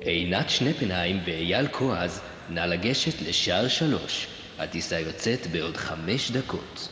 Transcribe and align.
עינת 0.00 0.50
שנפנהיים 0.50 1.16
ואייל 1.26 1.68
כועז, 1.68 2.20
נא 2.50 2.60
לגשת 2.60 3.22
לשער 3.22 3.68
שלוש. 3.68 4.26
הטיסה 4.58 5.00
יוצאת 5.00 5.46
בעוד 5.52 5.76
חמש 5.76 6.30
דקות. 6.30 6.88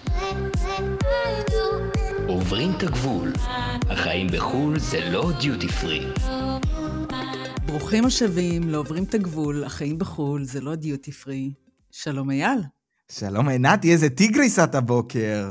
עוברים 2.28 2.70
את 2.76 2.82
הגבול. 2.82 3.32
החיים 3.90 4.26
בחו"ל 4.26 4.78
זה 4.78 5.10
לא 5.10 5.30
דיוטי 5.40 5.68
פרי. 5.68 6.06
ברוכים 7.66 8.04
השבים, 8.04 8.68
לא 8.68 8.78
עוברים 8.78 9.04
את 9.04 9.14
הגבול, 9.14 9.64
החיים 9.64 9.98
בחו"ל, 9.98 10.44
זה 10.44 10.60
לא 10.60 10.74
דיוטי 10.74 11.12
פרי. 11.12 11.50
שלום 11.90 12.30
אייל. 12.30 12.58
שלום 13.10 13.48
עינתי, 13.48 13.92
איזה 13.92 14.10
טיגריס 14.10 14.58
את 14.58 14.74
הבוקר. 14.74 15.50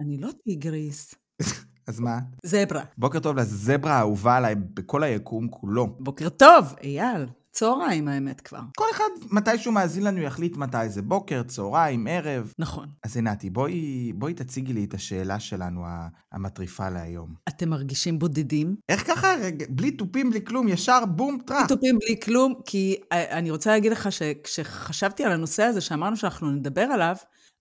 אני 0.00 0.18
לא 0.18 0.28
טיגריס, 0.44 1.14
אז 1.86 2.00
מה? 2.00 2.18
זברה. 2.46 2.82
בוקר 2.98 3.18
טוב 3.18 3.36
לזברה 3.36 3.92
האהובה 3.92 4.36
עליי 4.36 4.54
בכל 4.54 5.02
היקום 5.02 5.48
כולו. 5.48 5.96
בוקר 6.00 6.28
טוב, 6.28 6.74
אייל. 6.82 7.26
צהריים 7.54 8.08
האמת 8.08 8.40
כבר. 8.40 8.60
כל 8.76 8.84
אחד 8.92 9.04
מתישהו 9.30 9.72
מאזין 9.72 10.04
לנו 10.04 10.20
יחליט 10.20 10.56
מתי 10.56 10.88
זה 10.88 11.02
בוקר, 11.02 11.42
צהריים, 11.42 12.06
ערב. 12.06 12.52
נכון. 12.58 12.88
אז 13.04 13.16
עינתי, 13.16 13.50
בואי, 13.50 14.12
בואי 14.12 14.34
תציגי 14.34 14.72
לי 14.72 14.84
את 14.84 14.94
השאלה 14.94 15.40
שלנו 15.40 15.84
המטריפה 16.32 16.88
להיום. 16.90 17.34
אתם 17.48 17.68
מרגישים 17.68 18.18
בודדים? 18.18 18.76
איך 18.88 19.06
ככה, 19.06 19.34
רגע, 19.42 19.66
בלי 19.68 19.90
תופים, 19.90 20.30
בלי 20.30 20.44
כלום, 20.44 20.68
ישר 20.68 21.04
בום 21.06 21.38
טראח. 21.46 21.68
טופים 21.68 21.98
בלי 21.98 22.20
כלום, 22.20 22.54
כי 22.66 22.96
אה, 23.12 23.38
אני 23.38 23.50
רוצה 23.50 23.70
להגיד 23.70 23.92
לך 23.92 24.12
שכשחשבתי 24.12 25.24
על 25.24 25.32
הנושא 25.32 25.62
הזה, 25.62 25.80
שאמרנו 25.80 26.16
שאנחנו 26.16 26.50
נדבר 26.50 26.82
עליו, 26.82 27.16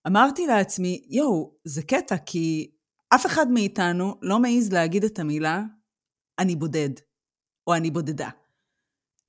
אמרתי 0.07 0.47
לעצמי, 0.47 1.01
יואו, 1.09 1.51
זה 1.63 1.81
קטע, 1.81 2.15
כי 2.17 2.71
אף 3.15 3.25
אחד 3.25 3.51
מאיתנו 3.51 4.15
לא 4.21 4.39
מעז 4.39 4.71
להגיד 4.71 5.03
את 5.03 5.19
המילה, 5.19 5.61
אני 6.39 6.55
בודד, 6.55 6.89
או 7.67 7.75
אני 7.75 7.91
בודדה. 7.91 8.29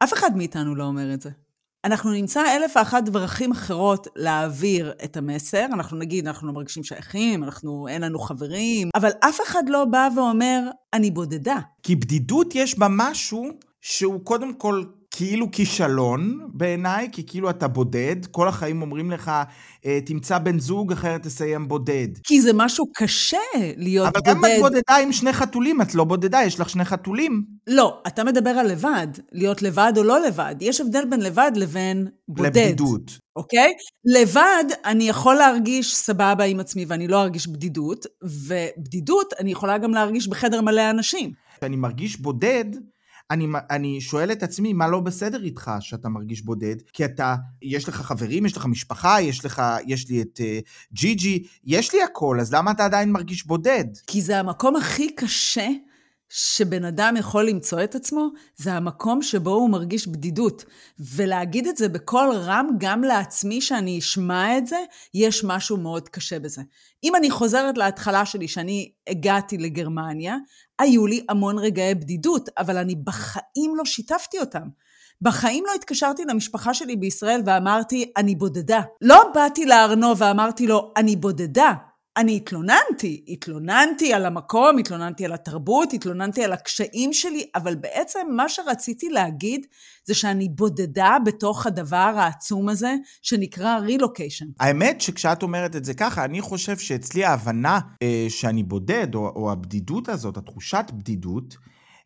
אף 0.02 0.12
אחד 0.12 0.36
מאיתנו 0.36 0.74
לא 0.74 0.84
אומר 0.84 1.14
את 1.14 1.20
זה. 1.20 1.30
אנחנו 1.84 2.12
נמצא 2.12 2.56
אלף 2.56 2.76
ואחת 2.76 3.04
דרכים 3.04 3.52
אחרות 3.52 4.06
להעביר 4.16 4.92
את 5.04 5.16
המסר. 5.16 5.66
אנחנו 5.72 5.96
נגיד, 5.96 6.26
אנחנו 6.26 6.46
לא 6.46 6.52
מרגישים 6.52 6.84
שייכים, 6.84 7.44
אנחנו, 7.44 7.88
אין 7.88 8.02
לנו 8.02 8.18
חברים, 8.18 8.88
אבל 8.94 9.10
אף 9.20 9.40
אחד 9.46 9.62
לא 9.68 9.84
בא 9.84 10.08
ואומר, 10.16 10.60
אני 10.92 11.10
בודדה. 11.10 11.58
כי 11.82 11.96
בדידות 11.96 12.54
יש 12.54 12.78
בה 12.78 12.86
משהו 12.90 13.48
שהוא 13.80 14.24
קודם 14.24 14.54
כל 14.54 14.84
כאילו 15.16 15.50
כישלון 15.50 16.48
בעיניי, 16.52 17.08
כי 17.12 17.26
כאילו 17.26 17.50
אתה 17.50 17.68
בודד, 17.68 18.16
כל 18.30 18.48
החיים 18.48 18.82
אומרים 18.82 19.10
לך, 19.10 19.32
אה, 19.86 19.98
תמצא 20.06 20.38
בן 20.38 20.58
זוג, 20.58 20.92
אחרת 20.92 21.22
תסיים 21.22 21.68
בודד. 21.68 22.08
כי 22.24 22.40
זה 22.40 22.50
משהו 22.54 22.86
קשה 22.94 23.36
להיות 23.76 24.06
אבל 24.06 24.20
בודד. 24.20 24.30
גם 24.30 24.44
את 24.44 24.60
בודדה 24.60 24.96
עם 25.02 25.12
שני 25.12 25.32
חתולים, 25.32 25.82
את 25.82 25.94
לא 25.94 26.04
בודדה, 26.04 26.38
יש 26.46 26.60
לך 26.60 26.70
שני 26.70 26.84
חתולים. 26.84 27.44
לא, 27.66 28.02
אתה 28.06 28.24
מדבר 28.24 28.50
על 28.50 28.72
לבד, 28.72 29.06
להיות 29.32 29.62
לבד 29.62 29.92
או 29.96 30.02
לא 30.02 30.20
לבד. 30.26 30.54
יש 30.60 30.80
הבדל 30.80 31.04
בין 31.10 31.20
לבד 31.20 31.52
לבין 31.54 32.06
בודד. 32.28 32.56
לבדידות. 32.56 33.18
אוקיי? 33.36 33.72
לבד 34.04 34.64
אני 34.84 35.08
יכול 35.08 35.34
להרגיש 35.34 35.96
סבבה 35.96 36.44
עם 36.44 36.60
עצמי 36.60 36.84
ואני 36.88 37.08
לא 37.08 37.22
ארגיש 37.22 37.48
בדידות, 37.48 38.06
ובדידות 38.22 39.32
אני 39.40 39.52
יכולה 39.52 39.78
גם 39.78 39.90
להרגיש 39.90 40.28
בחדר 40.28 40.60
מלא 40.60 40.90
אנשים. 40.90 41.30
כשאני 41.58 41.76
מרגיש 41.76 42.20
בודד, 42.20 42.64
אני, 43.30 43.46
אני 43.70 44.00
שואל 44.00 44.32
את 44.32 44.42
עצמי, 44.42 44.72
מה 44.72 44.88
לא 44.88 45.00
בסדר 45.00 45.44
איתך 45.44 45.70
שאתה 45.80 46.08
מרגיש 46.08 46.42
בודד? 46.42 46.76
כי 46.92 47.04
אתה, 47.04 47.34
יש 47.62 47.88
לך 47.88 47.94
חברים, 47.94 48.46
יש 48.46 48.56
לך 48.56 48.66
משפחה, 48.66 49.20
יש 49.20 49.44
לך, 49.44 49.62
יש 49.86 50.10
לי 50.10 50.22
את 50.22 50.40
uh, 50.40 50.68
ג'י 50.92 51.14
ג'י, 51.14 51.44
יש 51.64 51.94
לי 51.94 52.02
הכל, 52.02 52.40
אז 52.40 52.54
למה 52.54 52.70
אתה 52.70 52.84
עדיין 52.84 53.12
מרגיש 53.12 53.46
בודד? 53.46 53.84
כי 54.06 54.22
זה 54.22 54.40
המקום 54.40 54.76
הכי 54.76 55.14
קשה 55.14 55.68
שבן 56.28 56.84
אדם 56.84 57.14
יכול 57.18 57.48
למצוא 57.48 57.84
את 57.84 57.94
עצמו, 57.94 58.28
זה 58.56 58.72
המקום 58.72 59.22
שבו 59.22 59.50
הוא 59.50 59.70
מרגיש 59.70 60.08
בדידות. 60.08 60.64
ולהגיד 60.98 61.66
את 61.66 61.76
זה 61.76 61.88
בקול 61.88 62.30
רם 62.32 62.68
גם 62.78 63.02
לעצמי, 63.04 63.60
שאני 63.60 63.98
אשמע 63.98 64.58
את 64.58 64.66
זה, 64.66 64.76
יש 65.14 65.44
משהו 65.44 65.76
מאוד 65.76 66.08
קשה 66.08 66.38
בזה. 66.38 66.62
אם 67.04 67.16
אני 67.16 67.30
חוזרת 67.30 67.78
להתחלה 67.78 68.26
שלי, 68.26 68.48
שאני 68.48 68.92
הגעתי 69.08 69.58
לגרמניה, 69.58 70.36
היו 70.78 71.06
לי 71.06 71.24
המון 71.28 71.58
רגעי 71.58 71.94
בדידות, 71.94 72.48
אבל 72.58 72.76
אני 72.76 72.94
בחיים 72.94 73.76
לא 73.76 73.84
שיתפתי 73.84 74.40
אותם. 74.40 74.68
בחיים 75.22 75.64
לא 75.66 75.74
התקשרתי 75.74 76.24
למשפחה 76.24 76.74
שלי 76.74 76.96
בישראל 76.96 77.40
ואמרתי, 77.46 78.12
אני 78.16 78.34
בודדה. 78.34 78.80
לא 79.00 79.30
באתי 79.34 79.66
לארנו 79.66 80.18
ואמרתי 80.18 80.66
לו, 80.66 80.92
אני 80.96 81.16
בודדה. 81.16 81.72
אני 82.16 82.36
התלוננתי, 82.36 83.24
התלוננתי 83.28 84.12
על 84.12 84.26
המקום, 84.26 84.78
התלוננתי 84.78 85.24
על 85.24 85.32
התרבות, 85.32 85.92
התלוננתי 85.92 86.44
על 86.44 86.52
הקשיים 86.52 87.12
שלי, 87.12 87.46
אבל 87.54 87.74
בעצם 87.74 88.20
מה 88.30 88.48
שרציתי 88.48 89.08
להגיד 89.08 89.66
זה 90.04 90.14
שאני 90.14 90.48
בודדה 90.48 91.16
בתוך 91.24 91.66
הדבר 91.66 92.12
העצום 92.16 92.68
הזה 92.68 92.94
שנקרא 93.22 93.78
רילוקיישן. 93.78 94.46
האמת 94.60 95.00
שכשאת 95.00 95.42
אומרת 95.42 95.76
את 95.76 95.84
זה 95.84 95.94
ככה, 95.94 96.24
אני 96.24 96.40
חושב 96.40 96.78
שאצלי 96.78 97.24
ההבנה 97.24 97.80
אה, 98.02 98.26
שאני 98.28 98.62
בודד, 98.62 99.14
או, 99.14 99.28
או 99.36 99.52
הבדידות 99.52 100.08
הזאת, 100.08 100.36
התחושת 100.36 100.84
בדידות, 100.92 101.56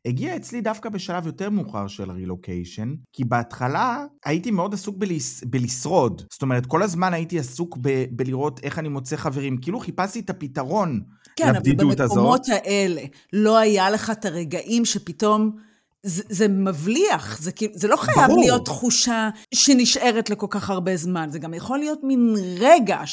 הגיע 0.07 0.37
אצלי 0.37 0.61
דווקא 0.61 0.89
בשלב 0.89 1.27
יותר 1.27 1.51
מאוחר 1.51 1.87
של 1.87 2.11
רילוקיישן, 2.11 2.95
כי 3.13 3.25
בהתחלה 3.25 4.05
הייתי 4.25 4.51
מאוד 4.51 4.75
עסוק 4.75 4.97
בלס... 4.97 5.45
בלשרוד. 5.45 6.23
זאת 6.33 6.43
אומרת, 6.43 6.67
כל 6.67 6.83
הזמן 6.83 7.15
הייתי 7.15 7.39
עסוק 7.39 7.79
ב... 7.81 8.05
בלראות 8.11 8.61
איך 8.63 8.79
אני 8.79 8.89
מוצא 8.89 9.17
חברים. 9.17 9.59
כאילו 9.61 9.81
חיפשתי 9.81 10.21
את 10.21 10.31
הפתרון 10.31 11.01
כן, 11.37 11.55
לבדידות 11.55 11.93
אבל 11.93 12.05
הזאת. 12.05 12.17
במקומות 12.17 12.47
האלה 12.49 13.03
לא 13.33 13.59
היה 13.59 13.91
לך 13.91 14.11
את 14.11 14.25
הרגעים 14.25 14.85
שפתאום... 14.85 15.57
זה, 16.03 16.23
זה 16.29 16.49
מבליח, 16.49 17.39
זה, 17.41 17.51
זה 17.73 17.89
לא 17.89 17.97
חייב 17.97 18.27
ברור. 18.27 18.41
להיות 18.41 18.65
תחושה 18.65 19.29
שנשארת 19.55 20.31
לכל 20.31 20.47
כך 20.51 20.71
הרבה 20.71 20.97
זמן, 20.97 21.29
זה 21.31 21.39
גם 21.39 21.55
יכול 21.55 21.79
להיות 21.79 21.99
מין 22.03 22.35
רגע 22.59 23.07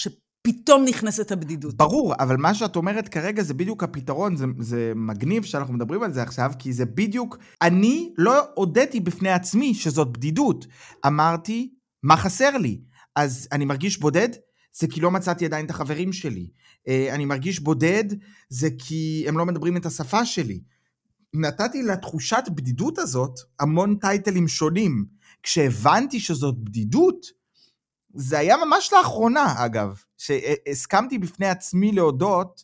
שפתאום 0.45 0.85
נכנסת 0.85 1.31
הבדידות. 1.31 1.75
ברור, 1.75 2.13
אבל 2.19 2.37
מה 2.37 2.53
שאת 2.53 2.75
אומרת 2.75 3.07
כרגע 3.07 3.43
זה 3.43 3.53
בדיוק 3.53 3.83
הפתרון, 3.83 4.35
זה, 4.35 4.45
זה 4.59 4.93
מגניב 4.95 5.43
שאנחנו 5.43 5.73
מדברים 5.73 6.03
על 6.03 6.13
זה 6.13 6.21
עכשיו, 6.21 6.51
כי 6.59 6.73
זה 6.73 6.85
בדיוק, 6.85 7.37
אני 7.61 8.13
לא 8.17 8.41
הודיתי 8.55 8.99
בפני 8.99 9.29
עצמי 9.29 9.73
שזאת 9.73 10.17
בדידות. 10.17 10.67
אמרתי, 11.07 11.73
מה 12.03 12.17
חסר 12.17 12.57
לי? 12.57 12.81
אז 13.15 13.47
אני 13.51 13.65
מרגיש 13.65 13.99
בודד? 13.99 14.29
זה 14.73 14.87
כי 14.87 15.01
לא 15.01 15.11
מצאתי 15.11 15.45
עדיין 15.45 15.65
את 15.65 15.71
החברים 15.71 16.13
שלי. 16.13 16.49
אה, 16.87 17.15
אני 17.15 17.25
מרגיש 17.25 17.59
בודד, 17.59 18.03
זה 18.49 18.69
כי 18.77 19.25
הם 19.27 19.37
לא 19.37 19.45
מדברים 19.45 19.77
את 19.77 19.85
השפה 19.85 20.25
שלי. 20.25 20.61
נתתי 21.33 21.83
לתחושת 21.83 22.43
בדידות 22.49 22.97
הזאת 22.97 23.39
המון 23.59 23.95
טייטלים 23.95 24.47
שונים. 24.47 25.05
כשהבנתי 25.43 26.19
שזאת 26.19 26.55
בדידות, 26.63 27.25
זה 28.13 28.39
היה 28.39 28.55
ממש 28.65 28.93
לאחרונה, 28.93 29.53
אגב, 29.57 29.95
שהסכמתי 30.17 31.17
בפני 31.17 31.47
עצמי 31.47 31.91
להודות 31.91 32.63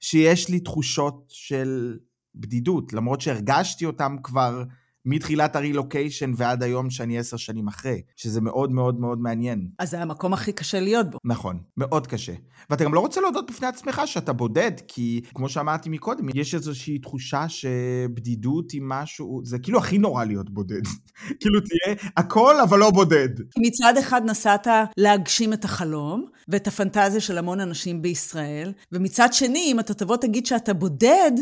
שיש 0.00 0.48
לי 0.48 0.60
תחושות 0.60 1.24
של 1.28 1.98
בדידות, 2.34 2.92
למרות 2.92 3.20
שהרגשתי 3.20 3.86
אותם 3.86 4.16
כבר 4.22 4.64
מתחילת 5.06 5.56
הרילוקיישן 5.56 6.32
ועד 6.36 6.62
היום 6.62 6.90
שאני 6.90 7.18
עשר 7.18 7.36
שנים 7.36 7.68
אחרי, 7.68 8.02
שזה 8.16 8.40
מאוד 8.40 8.72
מאוד 8.72 9.00
מאוד 9.00 9.18
מעניין. 9.20 9.68
אז 9.78 9.90
זה 9.90 10.02
המקום 10.02 10.32
הכי 10.32 10.52
קשה 10.52 10.80
להיות 10.80 11.10
בו. 11.10 11.18
נכון, 11.24 11.58
מאוד 11.76 12.06
קשה. 12.06 12.32
ואתה 12.70 12.84
גם 12.84 12.94
לא 12.94 13.00
רוצה 13.00 13.20
להודות 13.20 13.50
בפני 13.50 13.66
עצמך 13.66 14.02
שאתה 14.06 14.32
בודד, 14.32 14.72
כי 14.88 15.20
כמו 15.34 15.48
שאמרתי 15.48 15.88
מקודם, 15.88 16.28
יש 16.34 16.54
איזושהי 16.54 16.98
תחושה 16.98 17.48
שבדידות 17.48 18.70
היא 18.70 18.82
משהו, 18.84 19.40
זה 19.44 19.58
כאילו 19.58 19.78
הכי 19.78 19.98
נורא 19.98 20.24
להיות 20.24 20.50
בודד. 20.50 20.82
כאילו 21.40 21.60
תהיה 21.60 21.96
הכל 22.16 22.60
אבל 22.60 22.78
לא 22.78 22.90
בודד. 22.90 23.28
מצד 23.58 23.94
אחד 24.00 24.22
נסעת 24.24 24.66
להגשים 24.96 25.52
את 25.52 25.64
החלום 25.64 26.26
ואת 26.48 26.66
הפנטזיה 26.66 27.20
של 27.20 27.38
המון 27.38 27.60
אנשים 27.60 28.02
בישראל, 28.02 28.72
ומצד 28.92 29.32
שני, 29.32 29.68
אם 29.72 29.80
אתה 29.80 29.94
תבוא 29.94 30.16
תגיד 30.16 30.46
שאתה 30.46 30.72
בודד, 30.72 31.32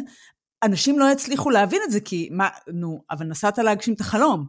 אנשים 0.62 0.98
לא 0.98 1.12
יצליחו 1.12 1.50
להבין 1.50 1.80
את 1.84 1.90
זה, 1.90 2.00
כי 2.00 2.28
מה, 2.32 2.48
נו, 2.68 3.02
אבל 3.10 3.26
נסעת 3.26 3.58
להגשים 3.58 3.94
את 3.94 4.00
החלום. 4.00 4.46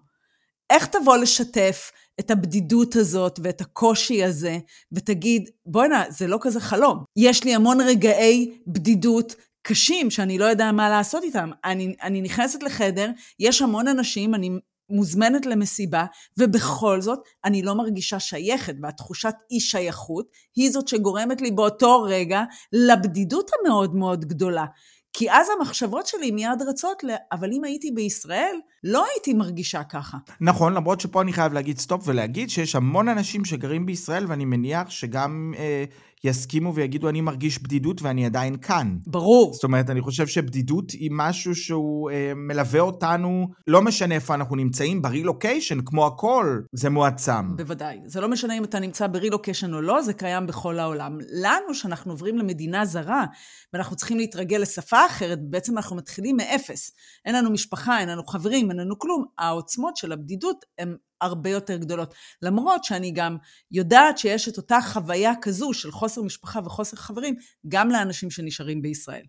איך 0.69 0.85
תבוא 0.85 1.17
לשתף 1.17 1.91
את 2.19 2.31
הבדידות 2.31 2.95
הזאת 2.95 3.39
ואת 3.43 3.61
הקושי 3.61 4.23
הזה, 4.23 4.57
ותגיד, 4.91 5.49
בוא'נה, 5.65 6.03
זה 6.09 6.27
לא 6.27 6.37
כזה 6.41 6.59
חלום. 6.59 7.03
יש 7.15 7.43
לי 7.43 7.55
המון 7.55 7.81
רגעי 7.81 8.57
בדידות 8.67 9.35
קשים 9.61 10.11
שאני 10.11 10.37
לא 10.37 10.45
יודע 10.45 10.71
מה 10.71 10.89
לעשות 10.89 11.23
איתם. 11.23 11.51
אני, 11.65 11.95
אני 12.01 12.21
נכנסת 12.21 12.63
לחדר, 12.63 13.09
יש 13.39 13.61
המון 13.61 13.87
אנשים, 13.87 14.35
אני 14.35 14.49
מוזמנת 14.89 15.45
למסיבה, 15.45 16.05
ובכל 16.37 17.01
זאת 17.01 17.19
אני 17.45 17.61
לא 17.61 17.75
מרגישה 17.75 18.19
שייכת, 18.19 18.75
והתחושת 18.81 19.33
אי 19.51 19.59
שייכות 19.59 20.27
היא 20.55 20.71
זאת 20.71 20.87
שגורמת 20.87 21.41
לי 21.41 21.51
באותו 21.51 22.01
רגע 22.01 22.43
לבדידות 22.73 23.51
המאוד 23.59 23.95
מאוד 23.95 24.25
גדולה. 24.25 24.65
כי 25.13 25.31
אז 25.31 25.47
המחשבות 25.57 26.07
שלי 26.07 26.31
מיד 26.31 26.61
רצות 26.67 27.03
ל... 27.03 27.09
אבל 27.31 27.49
אם 27.53 27.63
הייתי 27.63 27.91
בישראל, 27.91 28.55
לא 28.83 29.05
הייתי 29.13 29.33
מרגישה 29.33 29.83
ככה. 29.83 30.17
נכון, 30.41 30.73
למרות 30.73 30.99
שפה 30.99 31.21
אני 31.21 31.33
חייב 31.33 31.53
להגיד 31.53 31.77
סטופ 31.77 32.07
ולהגיד 32.07 32.49
שיש 32.49 32.75
המון 32.75 33.07
אנשים 33.07 33.45
שגרים 33.45 33.85
בישראל, 33.85 34.25
ואני 34.27 34.45
מניח 34.45 34.89
שגם 34.89 35.53
אה, 35.57 35.83
יסכימו 36.23 36.75
ויגידו, 36.75 37.09
אני 37.09 37.21
מרגיש 37.21 37.63
בדידות 37.63 38.01
ואני 38.01 38.25
עדיין 38.25 38.57
כאן. 38.57 38.97
ברור. 39.07 39.53
זאת 39.53 39.63
אומרת, 39.63 39.89
אני 39.89 40.01
חושב 40.01 40.27
שבדידות 40.27 40.91
היא 40.91 41.09
משהו 41.13 41.55
שהוא 41.55 42.11
אה, 42.11 42.31
מלווה 42.35 42.79
אותנו, 42.79 43.47
לא 43.67 43.81
משנה 43.81 44.15
איפה 44.15 44.33
אנחנו 44.35 44.55
נמצאים, 44.55 45.01
ברילוקיישן, 45.01 45.77
כמו 45.85 46.07
הכל, 46.07 46.61
זה 46.71 46.89
מועצם. 46.89 47.55
בוודאי. 47.55 47.99
זה 48.05 48.21
לא 48.21 48.27
משנה 48.27 48.57
אם 48.57 48.63
אתה 48.63 48.79
נמצא 48.79 49.07
ברילוקיישן 49.07 49.73
או 49.73 49.81
לא, 49.81 50.01
זה 50.01 50.13
קיים 50.13 50.47
בכל 50.47 50.79
העולם. 50.79 51.17
לנו, 51.41 51.73
שאנחנו 51.73 52.11
עוברים 52.11 52.37
למדינה 52.37 52.85
זרה, 52.85 53.25
ואנחנו 53.73 53.95
צריכים 53.95 54.17
להתרגל 54.17 54.57
לשפה 54.57 55.05
אחרת, 55.05 55.39
בעצם 55.49 55.77
אנחנו 55.77 55.95
מתחילים 55.95 56.37
מאפס. 56.37 56.91
אין 57.25 57.35
לנו 57.35 57.51
משפחה, 57.51 57.99
אין 57.99 58.09
לנו 58.09 58.23
חברים, 58.25 58.69
אין 58.69 58.79
לנו 58.79 58.99
כלום. 58.99 59.25
העוצמות 59.37 59.97
של 59.97 60.11
הבדידות 60.11 60.65
הן 60.79 60.95
הרבה 61.23 61.49
יותר 61.49 61.77
גדולות. 61.77 62.13
למרות 62.41 62.83
שאני 62.83 63.11
גם 63.11 63.37
יודעת 63.71 64.17
שיש 64.17 64.49
את 64.49 64.57
אותה 64.57 64.77
חוויה 64.81 65.31
כזו 65.41 65.73
של 65.73 65.91
חוסר 65.91 66.21
משפחה 66.21 66.59
וחוסר 66.65 66.97
חברים, 66.97 67.35
גם 67.67 67.89
לאנשים 67.89 68.31
שנשארים 68.31 68.81
בישראל. 68.81 69.23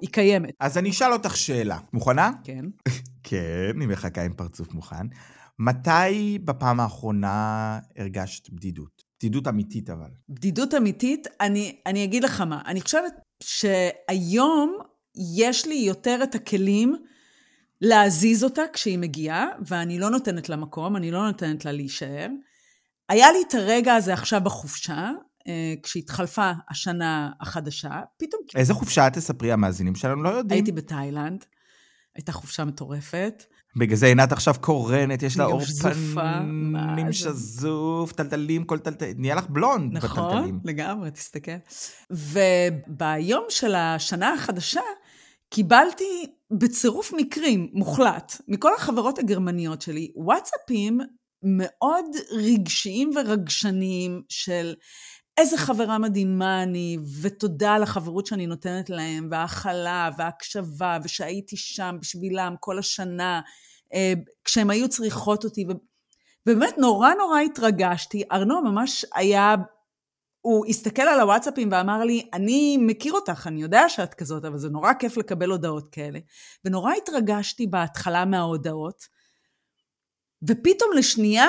היא 0.00 0.08
קיימת. 0.12 0.54
אז 0.60 0.78
אני 0.78 0.90
אשאל 0.90 1.12
אותך 1.12 1.36
שאלה. 1.36 1.78
מוכנה? 1.92 2.30
כן. 2.44 2.64
כן, 3.28 3.72
אני 3.76 3.86
מחכה 3.86 4.22
עם 4.22 4.32
פרצוף 4.32 4.72
מוכן. 4.72 5.06
מתי 5.58 6.38
בפעם 6.44 6.80
האחרונה 6.80 7.78
הרגשת 7.98 8.50
בדידות? 8.50 9.02
בדידות 9.18 9.48
אמיתית 9.48 9.90
אבל. 9.90 10.10
בדידות 10.28 10.74
אמיתית, 10.74 11.26
אני, 11.40 11.80
אני 11.86 12.04
אגיד 12.04 12.24
לך 12.24 12.40
מה, 12.40 12.62
אני 12.66 12.80
חושבת 12.80 13.12
שהיום 13.42 14.78
יש 15.36 15.66
לי 15.66 15.74
יותר 15.74 16.20
את 16.22 16.34
הכלים 16.34 16.96
להזיז 17.80 18.44
אותה 18.44 18.62
כשהיא 18.72 18.98
מגיעה, 18.98 19.46
ואני 19.66 19.98
לא 19.98 20.10
נותנת 20.10 20.48
לה 20.48 20.56
מקום, 20.56 20.96
אני 20.96 21.10
לא 21.10 21.26
נותנת 21.26 21.64
לה 21.64 21.72
להישאר. 21.72 22.26
היה 23.08 23.32
לי 23.32 23.38
את 23.48 23.54
הרגע 23.54 23.94
הזה 23.94 24.12
עכשיו 24.12 24.40
בחופשה, 24.44 25.10
אה, 25.48 25.74
כשהתחלפה 25.82 26.52
השנה 26.70 27.30
החדשה, 27.40 28.00
פתאום... 28.18 28.40
איזה 28.54 28.74
חופשה 28.74 29.10
תספרי, 29.10 29.52
המאזינים 29.52 29.94
שלנו 29.94 30.22
לא 30.22 30.28
יודעים. 30.28 30.56
הייתי 30.56 30.72
בתאילנד, 30.72 31.44
הייתה 32.16 32.32
חופשה 32.32 32.64
מטורפת. 32.64 33.44
בגלל 33.76 33.96
זה 33.96 34.06
עינת 34.06 34.32
עכשיו 34.32 34.54
קורנת, 34.60 35.22
יש 35.22 35.38
לה 35.38 35.46
מה 35.84 36.92
פנים? 36.92 37.12
שזוף, 37.12 38.12
טלטלים, 38.12 38.64
כל 38.64 38.78
טלטל... 38.78 39.10
נהיה 39.16 39.34
לך 39.34 39.46
בלונד 39.48 39.92
נכון, 39.92 40.28
בטלטלים. 40.28 40.60
לגמרי, 40.64 41.10
תסתכל. 41.10 41.50
וביום 42.10 43.44
של 43.48 43.74
השנה 43.74 44.34
החדשה, 44.34 44.80
קיבלתי 45.50 46.26
בצירוף 46.50 47.12
מקרים 47.16 47.70
מוחלט, 47.72 48.40
מכל 48.48 48.74
החברות 48.74 49.18
הגרמניות 49.18 49.82
שלי, 49.82 50.12
וואטסאפים 50.16 51.00
מאוד 51.42 52.04
רגשיים 52.30 53.10
ורגשניים 53.16 54.22
של 54.28 54.74
איזה 55.38 55.58
חברה 55.58 55.98
מדהימה 55.98 56.62
אני, 56.62 56.98
ותודה 57.22 57.74
על 57.74 57.82
החברות 57.82 58.26
שאני 58.26 58.46
נותנת 58.46 58.90
להם, 58.90 59.28
וההכלה, 59.30 60.10
וההקשבה, 60.18 60.98
ושהייתי 61.04 61.56
שם 61.56 61.96
בשבילם 62.00 62.54
כל 62.60 62.78
השנה, 62.78 63.40
אה, 63.94 64.12
כשהם 64.44 64.70
היו 64.70 64.88
צריכות 64.88 65.44
אותי. 65.44 65.66
ובאמת 66.46 66.78
נורא 66.78 67.14
נורא 67.14 67.40
התרגשתי. 67.40 68.22
ארנו 68.32 68.62
ממש 68.62 69.04
היה, 69.14 69.54
הוא 70.40 70.66
הסתכל 70.66 71.02
על 71.02 71.20
הוואטסאפים 71.20 71.68
ואמר 71.72 72.04
לי, 72.04 72.28
אני 72.32 72.76
מכיר 72.76 73.12
אותך, 73.12 73.46
אני 73.46 73.62
יודע 73.62 73.88
שאת 73.88 74.14
כזאת, 74.14 74.44
אבל 74.44 74.58
זה 74.58 74.68
נורא 74.68 74.92
כיף 74.92 75.16
לקבל 75.16 75.50
הודעות 75.50 75.88
כאלה. 75.88 76.18
ונורא 76.64 76.92
התרגשתי 76.92 77.66
בהתחלה 77.66 78.24
מההודעות, 78.24 79.06
ופתאום 80.48 80.90
לשנייה 80.96 81.48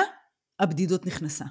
הבדידות 0.60 1.06
נכנסה. 1.06 1.44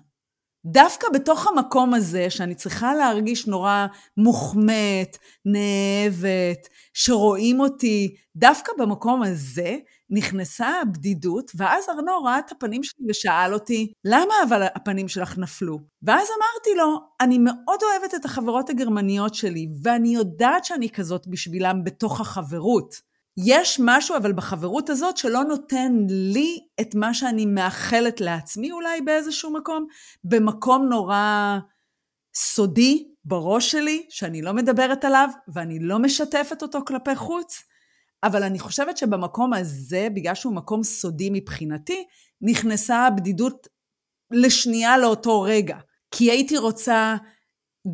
דווקא 0.66 1.08
בתוך 1.14 1.48
המקום 1.48 1.94
הזה, 1.94 2.30
שאני 2.30 2.56
צריכה 2.56 2.96
להרגיש 2.96 3.48
נורא 3.48 3.88
מוחמאת, 4.18 5.18
נאהבת, 5.46 6.68
שרואים 6.94 7.60
אותי, 7.60 8.16
דווקא 8.36 8.72
במקום 8.78 9.24
הזה 9.24 9.78
נכנסה 10.12 10.68
הבדידות, 10.82 11.52
ואז 11.56 11.90
ארנו 11.90 12.24
ראה 12.24 12.40
את 12.40 12.52
הפנים 12.52 12.84
שלי 12.84 13.06
ושאל 13.10 13.54
אותי, 13.54 13.94
למה 14.06 14.34
אבל 14.48 14.64
הפנים 14.64 15.08
שלך 15.08 15.38
נפלו? 15.38 15.80
ואז 16.04 16.28
אמרתי 16.28 16.78
לו, 16.78 17.00
אני 17.22 17.38
מאוד 17.38 17.80
אוהבת 17.84 18.16
את 18.16 18.26
החברות 18.26 18.70
הגרמניות 18.70 19.36
שלי, 19.36 19.68
ואני 19.84 20.10
יודעת 20.10 20.66
שאני 20.66 20.90
כזאת 20.90 21.28
בשבילם 21.28 21.84
בתוך 21.84 22.22
החברות. 22.22 23.12
יש 23.38 23.80
משהו 23.84 24.18
אבל 24.18 24.34
בחברות 24.34 24.90
הזאת 24.90 25.18
שלא 25.18 25.44
נותן 25.44 25.92
לי 26.10 26.60
את 26.82 26.96
מה 26.96 27.14
שאני 27.14 27.46
מאחלת 27.46 28.22
לעצמי 28.22 28.72
אולי 28.72 29.02
באיזשהו 29.02 29.54
מקום, 29.54 29.86
במקום 30.24 30.86
נורא 30.90 31.58
סודי 32.36 33.08
בראש 33.26 33.72
שלי, 33.72 34.06
שאני 34.10 34.42
לא 34.42 34.54
מדברת 34.54 35.06
עליו 35.06 35.30
ואני 35.48 35.80
לא 35.80 36.00
משתפת 36.00 36.62
אותו 36.62 36.80
כלפי 36.86 37.16
חוץ, 37.16 37.64
אבל 38.24 38.44
אני 38.44 38.60
חושבת 38.60 38.98
שבמקום 38.98 39.54
הזה, 39.54 40.08
בגלל 40.14 40.36
שהוא 40.36 40.56
מקום 40.56 40.84
סודי 40.84 41.30
מבחינתי, 41.34 42.06
נכנסה 42.42 42.98
הבדידות 43.08 43.68
לשנייה 44.32 44.98
לאותו 44.98 45.42
רגע. 45.42 45.78
כי 46.12 46.32
הייתי 46.32 46.58
רוצה 46.58 47.16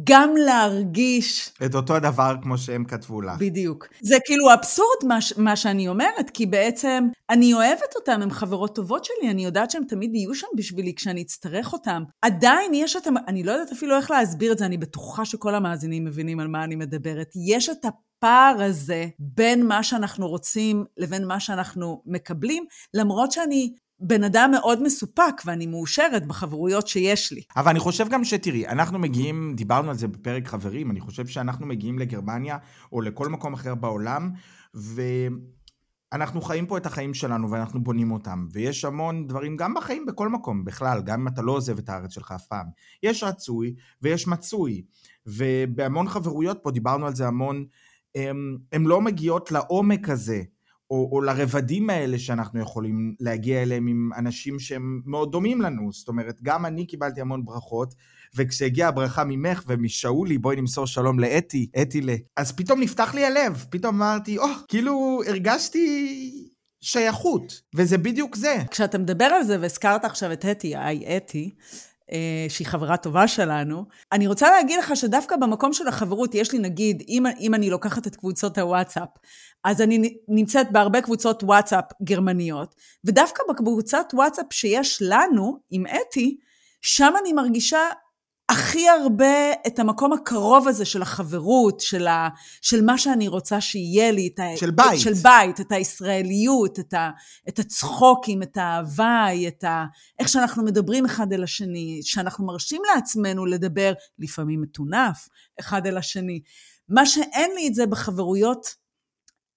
גם 0.04 0.36
להרגיש 0.36 1.54
את 1.66 1.75
אותו 1.75 1.95
הדבר 1.95 2.36
כמו 2.42 2.57
שהם 2.57 2.86
כתבו 2.86 3.22
לך. 3.22 3.39
בדיוק. 3.39 3.88
זה 4.01 4.18
כאילו 4.25 4.54
אבסורד 4.54 4.98
מה, 5.07 5.18
מה 5.38 5.56
שאני 5.56 5.88
אומרת, 5.88 6.30
כי 6.30 6.45
בעצם 6.45 7.07
אני 7.30 7.54
אוהבת 7.54 7.95
אותם, 7.95 8.22
הן 8.22 8.30
חברות 8.30 8.75
טובות 8.75 9.06
שלי, 9.06 9.31
אני 9.31 9.45
יודעת 9.45 9.72
שהן 9.72 9.84
תמיד 9.84 10.16
יהיו 10.16 10.36
שם 10.36 10.48
בשבילי 10.57 10.95
כשאני 10.95 11.22
אצטרך 11.22 11.74
אותם. 11.74 12.04
עדיין 12.22 12.74
יש 12.74 12.95
את, 12.95 13.07
אני 13.28 13.44
לא 13.44 13.51
יודעת 13.51 13.72
אפילו 13.72 13.95
איך 13.95 14.12
להסביר 14.12 14.51
את 14.51 14.57
זה, 14.57 14.66
אני 14.66 14.78
בטוחה 14.78 15.25
שכל 15.25 15.56
המאזינים 15.56 16.06
מבינים 16.06 16.40
על 16.40 16.48
מה 16.48 16.63
אני 16.63 16.75
מדברת. 16.75 17.28
יש 17.50 17.69
את 17.69 17.86
הפער 17.86 18.63
הזה 18.63 19.06
בין 19.19 19.68
מה 19.68 19.83
שאנחנו 19.83 20.28
רוצים 20.28 20.86
לבין 20.98 21.28
מה 21.28 21.40
שאנחנו 21.40 22.01
מקבלים, 22.06 22.66
למרות 22.94 23.31
שאני 23.31 23.74
בן 23.99 24.23
אדם 24.23 24.51
מאוד 24.51 24.83
מסופק 24.83 25.41
ואני 25.45 25.67
מאושרת 25.67 26.27
בחברויות 26.27 26.88
שיש 26.88 27.31
לי. 27.31 27.41
אבל 27.55 27.69
אני 27.69 27.79
חושב 27.79 28.07
גם 28.09 28.23
שתראי, 28.23 28.67
אנחנו 28.67 28.99
מגיעים, 28.99 29.53
דיברנו 29.55 29.89
על 29.89 29.95
זה 29.95 30.07
בפרק 30.07 30.47
חברים, 30.47 30.91
אני 30.91 30.99
חושב 30.99 31.27
שאנחנו 31.27 31.65
מגיעים 31.65 31.99
לגרמניה 31.99 32.57
או 32.91 33.01
לכל 33.01 33.29
מקום 33.29 33.53
אחר 33.53 33.75
בעולם, 33.75 34.31
ואנחנו 34.73 36.41
חיים 36.41 36.65
פה 36.65 36.77
את 36.77 36.85
החיים 36.85 37.13
שלנו 37.13 37.51
ואנחנו 37.51 37.83
בונים 37.83 38.11
אותם, 38.11 38.47
ויש 38.51 38.85
המון 38.85 39.27
דברים 39.27 39.55
גם 39.55 39.73
בחיים 39.73 40.05
בכל 40.05 40.29
מקום, 40.29 40.65
בכלל, 40.65 41.01
גם 41.01 41.21
אם 41.21 41.27
אתה 41.27 41.41
לא 41.41 41.51
עוזב 41.51 41.77
את 41.77 41.89
הארץ 41.89 42.13
שלך 42.13 42.31
אף 42.31 42.45
פעם. 42.47 42.65
יש 43.03 43.23
רצוי 43.23 43.75
ויש 44.01 44.27
מצוי, 44.27 44.81
ובהמון 45.25 46.07
חברויות 46.07 46.59
פה, 46.63 46.71
דיברנו 46.71 47.07
על 47.07 47.15
זה 47.15 47.27
המון, 47.27 47.65
הן 48.71 48.83
לא 48.83 49.01
מגיעות 49.01 49.51
לעומק 49.51 50.09
הזה. 50.09 50.44
או, 50.92 51.10
או 51.12 51.22
לרבדים 51.22 51.89
האלה 51.89 52.19
שאנחנו 52.19 52.60
יכולים 52.60 53.16
להגיע 53.19 53.62
אליהם 53.62 53.88
עם 53.88 54.10
אנשים 54.18 54.60
שהם 54.60 55.01
מאוד 55.06 55.31
דומים 55.31 55.61
לנו. 55.61 55.92
זאת 55.92 56.07
אומרת, 56.07 56.40
גם 56.44 56.66
אני 56.66 56.85
קיבלתי 56.85 57.21
המון 57.21 57.45
ברכות, 57.45 57.94
וכשהגיעה 58.35 58.90
הברכה 58.90 59.23
ממך 59.23 59.64
ומשאולי, 59.68 60.38
בואי 60.38 60.56
נמסור 60.56 60.88
שלום 60.88 61.19
לאתי, 61.19 61.69
אתי 61.81 62.02
ל... 62.02 62.09
אז 62.38 62.52
פתאום 62.52 62.80
נפתח 62.80 63.16
לי 63.16 63.26
הלב, 63.26 63.66
פתאום 63.69 63.95
אמרתי, 63.95 64.38
או, 64.38 64.44
oh, 64.44 64.47
כאילו 64.68 65.21
הרגשתי 65.28 66.47
שייכות, 66.81 67.61
וזה 67.76 67.97
בדיוק 67.97 68.35
זה. 68.35 68.56
כשאתה 68.71 68.97
מדבר 68.97 69.26
על 69.26 69.44
זה, 69.44 69.57
והזכרת 69.61 70.06
עכשיו 70.06 70.31
את 70.31 70.45
אתי, 70.45 70.76
היי 70.76 71.18
אתי, 71.18 71.56
שהיא 72.49 72.68
חברה 72.68 72.97
טובה 72.97 73.28
שלנו, 73.28 73.85
אני 74.11 74.28
רוצה 74.28 74.52
להגיד 74.52 74.80
לך 74.80 74.95
שדווקא 74.95 75.35
במקום 75.35 75.73
של 75.73 75.87
החברות, 75.87 76.35
יש 76.35 76.52
לי 76.52 76.59
נגיד, 76.59 77.04
אם, 77.07 77.23
אם 77.40 77.54
אני 77.54 77.69
לוקחת 77.69 78.07
את 78.07 78.16
קבוצות 78.16 78.57
הוואטסאפ, 78.57 79.09
אז 79.64 79.81
אני 79.81 80.18
נמצאת 80.28 80.71
בהרבה 80.71 81.02
קבוצות 81.02 81.44
וואטסאפ 81.44 81.85
גרמניות, 82.04 82.76
ודווקא 83.06 83.44
בקבוצת 83.49 84.06
וואטסאפ 84.14 84.45
שיש 84.52 84.97
לנו, 85.02 85.57
עם 85.71 85.83
אתי, 85.87 86.37
שם 86.81 87.14
אני 87.21 87.33
מרגישה 87.33 87.80
הכי 88.49 88.89
הרבה 88.89 89.51
את 89.68 89.80
המקום 89.80 90.13
הקרוב 90.13 90.68
הזה 90.68 90.85
של 90.85 91.01
החברות, 91.01 91.80
של, 91.80 92.07
ה, 92.07 92.30
של 92.61 92.85
מה 92.85 92.97
שאני 92.97 93.27
רוצה 93.27 93.61
שיהיה 93.61 94.11
לי. 94.11 94.30
את 94.33 94.39
ה, 94.39 94.44
של 94.57 94.71
בית. 94.71 94.99
של 94.99 95.13
בית, 95.13 95.61
את 95.61 95.71
הישראליות, 95.71 96.80
את, 96.80 96.94
ה, 96.94 97.09
את 97.49 97.59
הצחוקים, 97.59 98.44
את 98.44 98.57
ההוואי, 98.57 99.47
את 99.47 99.63
ה, 99.63 99.85
איך 100.19 100.30
שאנחנו 100.30 100.63
מדברים 100.63 101.06
אחד 101.06 101.33
אל 101.33 101.44
השני, 101.44 101.99
שאנחנו 102.04 102.45
מרשים 102.45 102.81
לעצמנו 102.95 103.45
לדבר, 103.45 103.94
לפעמים 104.19 104.61
מטונף, 104.61 105.27
אחד 105.59 105.87
אל 105.87 105.97
השני. 105.97 106.42
מה 106.89 107.06
שאין 107.06 107.51
לי 107.56 107.68
את 107.68 107.75
זה 107.75 107.85
בחברויות 107.85 108.75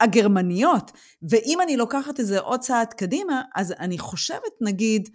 הגרמניות. 0.00 0.90
ואם 1.22 1.58
אני 1.62 1.76
לוקחת 1.76 2.20
את 2.20 2.26
זה 2.26 2.38
עוד 2.38 2.60
צעד 2.60 2.92
קדימה, 2.92 3.42
אז 3.54 3.72
אני 3.72 3.98
חושבת, 3.98 4.52
נגיד, 4.60 5.08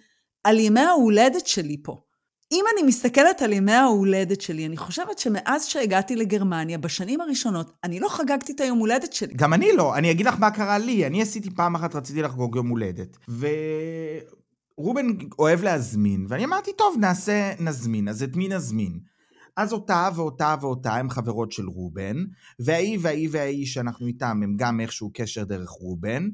על 0.44 0.60
ימי 0.60 0.82
ההולדת 0.82 1.48
שלי 1.48 1.78
פה. 1.84 2.05
אם 2.52 2.66
אני 2.74 2.88
מסתכלת 2.88 3.42
על 3.42 3.54
ימי 3.54 3.72
ההולדת 3.72 4.42
שלי, 4.42 4.66
אני 4.66 4.78
חושבת 4.78 5.20
שמאז 5.20 5.66
שהגעתי 5.66 6.16
לגרמניה, 6.16 6.78
בשנים 6.78 7.22
הראשונות, 7.22 7.72
אני 7.84 8.00
לא 8.00 8.08
חגגתי 8.10 8.52
את 8.52 8.60
היום 8.60 8.80
הולדת 8.80 9.14
שלי. 9.14 9.34
גם 9.34 9.54
אני 9.54 9.72
לא, 9.78 9.96
אני 9.96 10.12
אגיד 10.12 10.26
לך 10.26 10.36
מה 10.40 10.52
קרה 10.52 10.78
לי. 10.78 11.08
אני 11.08 11.22
עשיתי 11.22 11.50
פעם 11.56 11.76
אחת, 11.76 11.96
רציתי 11.96 12.22
לחגוג 12.22 12.56
יום 12.56 12.68
הולדת. 12.68 13.18
ורובן 14.78 15.08
אוהב 15.40 15.64
להזמין, 15.64 16.26
ואני 16.30 16.46
אמרתי, 16.46 16.72
טוב, 16.78 16.98
נעשה, 17.00 17.54
נזמין. 17.60 18.08
אז 18.08 18.24
את 18.24 18.36
מי 18.36 18.48
נזמין? 18.48 19.00
אז 19.58 19.74
אותה 19.74 20.10
ואותה 20.16 20.56
ואותה 20.62 20.96
הם 20.96 21.10
חברות 21.10 21.52
של 21.52 21.66
רובן, 21.68 22.16
וההיא 22.60 23.00
וההיא 23.02 23.30
וההיא 23.32 23.66
שאנחנו 23.66 24.08
איתם 24.08 24.40
הם 24.44 24.56
גם 24.58 24.80
איכשהו 24.80 25.12
קשר 25.14 25.44
דרך 25.44 25.70
רובן, 25.70 26.30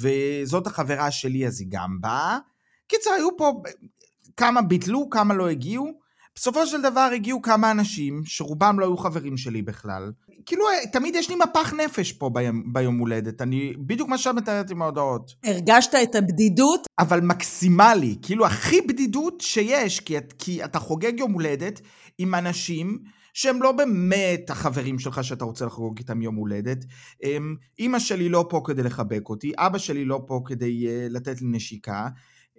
וזאת 0.00 0.66
החברה 0.66 1.10
שלי 1.10 1.46
אז 1.46 1.60
היא 1.60 1.68
גם 1.70 2.00
באה. 2.00 2.38
קיצר, 2.88 3.10
היו 3.10 3.36
פה 3.36 3.62
כמה 4.36 4.62
ביטלו, 4.62 5.10
כמה 5.10 5.34
לא 5.34 5.48
הגיעו. 5.48 6.08
בסופו 6.34 6.66
של 6.66 6.82
דבר 6.82 7.10
הגיעו 7.14 7.42
כמה 7.42 7.70
אנשים, 7.70 8.22
שרובם 8.24 8.80
לא 8.80 8.84
היו 8.84 8.96
חברים 8.96 9.36
שלי 9.36 9.62
בכלל. 9.62 10.12
כאילו, 10.46 10.64
תמיד 10.92 11.14
יש 11.14 11.28
לי 11.28 11.36
מפח 11.36 11.72
נפש 11.72 12.12
פה 12.12 12.30
ביום, 12.30 12.72
ביום 12.72 12.98
הולדת. 12.98 13.42
אני, 13.42 13.72
בדיוק 13.78 14.08
מה 14.08 14.18
שאת 14.18 14.34
מתארת 14.34 14.70
עם 14.70 14.82
ההודעות. 14.82 15.34
הרגשת 15.44 15.94
את 16.02 16.14
הבדידות? 16.14 16.86
אבל 16.98 17.20
מקסימלי. 17.20 18.16
כאילו, 18.22 18.46
הכי 18.46 18.80
בדידות 18.80 19.40
שיש, 19.40 20.00
כי, 20.00 20.16
כי 20.38 20.64
אתה 20.64 20.78
חוגג 20.78 21.12
יום 21.18 21.32
הולדת 21.32 21.80
עם 22.18 22.34
אנשים 22.34 22.98
שהם 23.34 23.62
לא 23.62 23.72
באמת 23.72 24.50
החברים 24.50 24.98
שלך 24.98 25.24
שאתה 25.24 25.44
רוצה 25.44 25.66
לחגוג 25.66 25.98
איתם 25.98 26.22
יום 26.22 26.34
הולדת. 26.34 26.84
אימא 27.78 27.98
שלי 27.98 28.28
לא 28.28 28.46
פה 28.50 28.60
כדי 28.64 28.82
לחבק 28.82 29.28
אותי, 29.28 29.52
אבא 29.56 29.78
שלי 29.78 30.04
לא 30.04 30.20
פה 30.26 30.40
כדי 30.44 30.86
uh, 30.86 31.12
לתת 31.12 31.42
לי 31.42 31.48
נשיקה. 31.50 32.08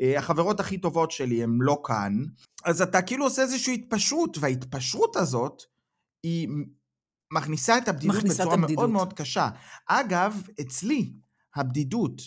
Uh, 0.01 0.17
החברות 0.17 0.59
הכי 0.59 0.77
טובות 0.77 1.11
שלי 1.11 1.43
הן 1.43 1.57
לא 1.61 1.81
כאן. 1.85 2.23
אז 2.65 2.81
אתה 2.81 3.01
כאילו 3.01 3.25
עושה 3.25 3.41
איזושהי 3.41 3.73
התפשרות, 3.73 4.37
וההתפשרות 4.37 5.15
הזאת 5.15 5.63
היא 6.23 6.47
מכניסה 7.33 7.77
את 7.77 7.87
הבדידות 7.87 8.15
מכניסה 8.15 8.43
בצורה 8.43 8.55
הבדידות. 8.55 8.77
מאוד 8.77 8.89
מאוד 8.89 9.13
קשה. 9.13 9.49
אגב, 9.87 10.41
אצלי 10.61 11.13
הבדידות 11.55 12.21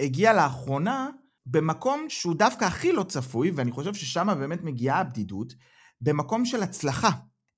הגיעה 0.00 0.32
לאחרונה 0.32 1.10
במקום 1.46 2.06
שהוא 2.08 2.34
דווקא 2.34 2.64
הכי 2.64 2.92
לא 2.92 3.02
צפוי, 3.02 3.50
ואני 3.50 3.72
חושב 3.72 3.94
ששם 3.94 4.28
באמת 4.40 4.62
מגיעה 4.62 5.00
הבדידות, 5.00 5.54
במקום 6.00 6.44
של 6.44 6.62
הצלחה. 6.62 7.10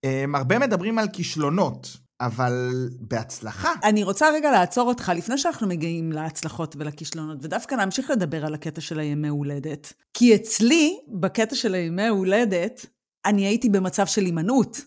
הם 0.05 0.35
הרבה 0.35 0.59
מדברים 0.59 0.99
על 0.99 1.09
כישלונות, 1.13 1.97
אבל 2.27 2.89
בהצלחה. 3.01 3.73
אני 3.85 4.03
רוצה 4.03 4.27
רגע 4.35 4.51
לעצור 4.51 4.89
אותך 4.89 5.13
לפני 5.17 5.39
שאנחנו 5.39 5.67
מגיעים 5.67 6.13
להצלחות 6.13 6.77
ולכישלונות, 6.79 7.39
ודווקא 7.43 7.75
להמשיך 7.75 8.11
לדבר 8.11 8.47
על 8.47 8.55
הקטע 8.55 8.81
של 8.81 8.99
הימי 8.99 9.29
הולדת. 9.29 9.93
כי 10.15 10.35
אצלי, 10.35 10.99
בקטע 11.09 11.55
של 11.55 11.75
הימי 11.75 12.09
הולדת, 12.09 12.87
אני 13.27 13.47
הייתי 13.47 13.69
במצב 13.69 14.07
של 14.07 14.23
הימנעות, 14.23 14.81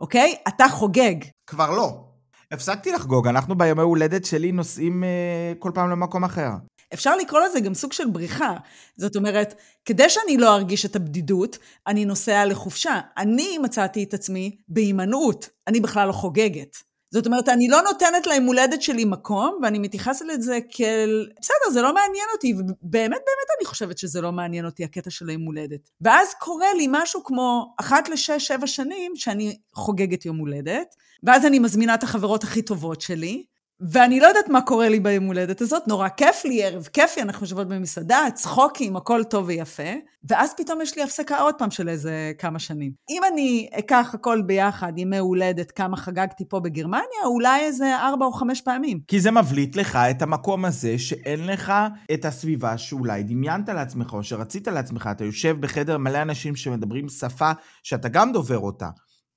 אוקיי? 0.00 0.34
אתה 0.48 0.64
חוגג. 0.70 1.14
כבר 1.46 1.70
לא. 1.70 2.04
הפסקתי 2.52 2.92
לחגוג, 2.92 3.26
אנחנו 3.26 3.58
בימי 3.58 3.82
הולדת 3.82 4.24
שלי 4.24 4.52
נוסעים 4.52 5.04
אה, 5.04 5.52
כל 5.58 5.70
פעם 5.74 5.90
למקום 5.90 6.24
אחר. 6.24 6.50
אפשר 6.94 7.16
לקרוא 7.16 7.40
לזה 7.40 7.60
גם 7.60 7.74
סוג 7.74 7.92
של 7.92 8.06
בריחה. 8.06 8.54
זאת 8.96 9.16
אומרת, 9.16 9.54
כדי 9.84 10.08
שאני 10.08 10.36
לא 10.36 10.54
ארגיש 10.54 10.86
את 10.86 10.96
הבדידות, 10.96 11.58
אני 11.86 12.04
נוסע 12.04 12.44
לחופשה. 12.46 13.00
אני 13.18 13.58
מצאתי 13.58 14.04
את 14.04 14.14
עצמי 14.14 14.56
בהימנעות, 14.68 15.48
אני 15.68 15.80
בכלל 15.80 16.08
לא 16.08 16.12
חוגגת. 16.12 16.76
זאת 17.14 17.26
אומרת, 17.26 17.48
אני 17.48 17.68
לא 17.68 17.82
נותנת 17.82 18.26
ליום 18.26 18.44
הולדת 18.44 18.82
שלי 18.82 19.04
מקום, 19.04 19.58
ואני 19.62 19.78
מתייחסת 19.78 20.24
לזה 20.24 20.58
כאל, 20.70 21.28
בסדר, 21.40 21.72
זה 21.72 21.82
לא 21.82 21.94
מעניין 21.94 22.26
אותי, 22.32 22.52
ובאמת 22.54 23.10
באמת 23.10 23.48
אני 23.58 23.66
חושבת 23.66 23.98
שזה 23.98 24.20
לא 24.20 24.32
מעניין 24.32 24.64
אותי, 24.64 24.84
הקטע 24.84 25.10
של 25.10 25.28
היום 25.28 25.42
הולדת. 25.42 25.90
ואז 26.00 26.34
קורה 26.40 26.74
לי 26.76 26.86
משהו 26.90 27.24
כמו 27.24 27.74
אחת 27.80 28.08
לשש, 28.08 28.46
שבע 28.46 28.66
שנים, 28.66 29.12
שאני 29.16 29.56
חוגגת 29.74 30.24
יום 30.24 30.36
הולדת, 30.36 30.94
ואז 31.22 31.46
אני 31.46 31.58
מזמינה 31.58 31.94
את 31.94 32.02
החברות 32.02 32.44
הכי 32.44 32.62
טובות 32.62 33.00
שלי, 33.00 33.44
ואני 33.80 34.20
לא 34.20 34.26
יודעת 34.26 34.48
מה 34.48 34.60
קורה 34.60 34.88
לי 34.88 35.00
ביום 35.00 35.24
הולדת 35.24 35.60
הזאת, 35.60 35.88
נורא 35.88 36.08
כיף 36.08 36.44
לי, 36.44 36.64
ערב 36.64 36.88
כיפי, 36.92 37.22
אנחנו 37.22 37.44
יושבות 37.44 37.68
במסעדה, 37.68 38.18
צחוקים, 38.34 38.96
הכל 38.96 39.24
טוב 39.24 39.44
ויפה, 39.46 39.92
ואז 40.28 40.54
פתאום 40.56 40.80
יש 40.80 40.96
לי 40.96 41.02
הפסקה 41.02 41.38
עוד 41.38 41.54
פעם 41.58 41.70
של 41.70 41.88
איזה 41.88 42.32
כמה 42.38 42.58
שנים. 42.58 42.92
אם 43.10 43.22
אני 43.32 43.68
אקח 43.72 44.10
הכל 44.14 44.42
ביחד, 44.42 44.92
ימי 44.96 45.18
הולדת, 45.18 45.70
כמה 45.70 45.96
חגגתי 45.96 46.44
פה 46.48 46.60
בגרמניה, 46.60 47.24
אולי 47.24 47.60
איזה 47.60 47.96
ארבע 47.96 48.26
או 48.26 48.32
חמש 48.32 48.60
פעמים. 48.60 49.00
כי 49.08 49.20
זה 49.20 49.30
מבליט 49.30 49.76
לך 49.76 49.96
את 49.96 50.22
המקום 50.22 50.64
הזה 50.64 50.98
שאין 50.98 51.46
לך 51.46 51.72
את 52.14 52.24
הסביבה 52.24 52.78
שאולי 52.78 53.22
דמיינת 53.22 53.68
לעצמך, 53.68 54.12
או 54.12 54.22
שרצית 54.22 54.68
לעצמך, 54.68 55.08
אתה 55.12 55.24
יושב 55.24 55.56
בחדר 55.60 55.98
מלא 55.98 56.22
אנשים 56.22 56.56
שמדברים 56.56 57.08
שפה 57.08 57.50
שאתה 57.82 58.08
גם 58.08 58.32
דובר 58.32 58.58
אותה, 58.58 58.88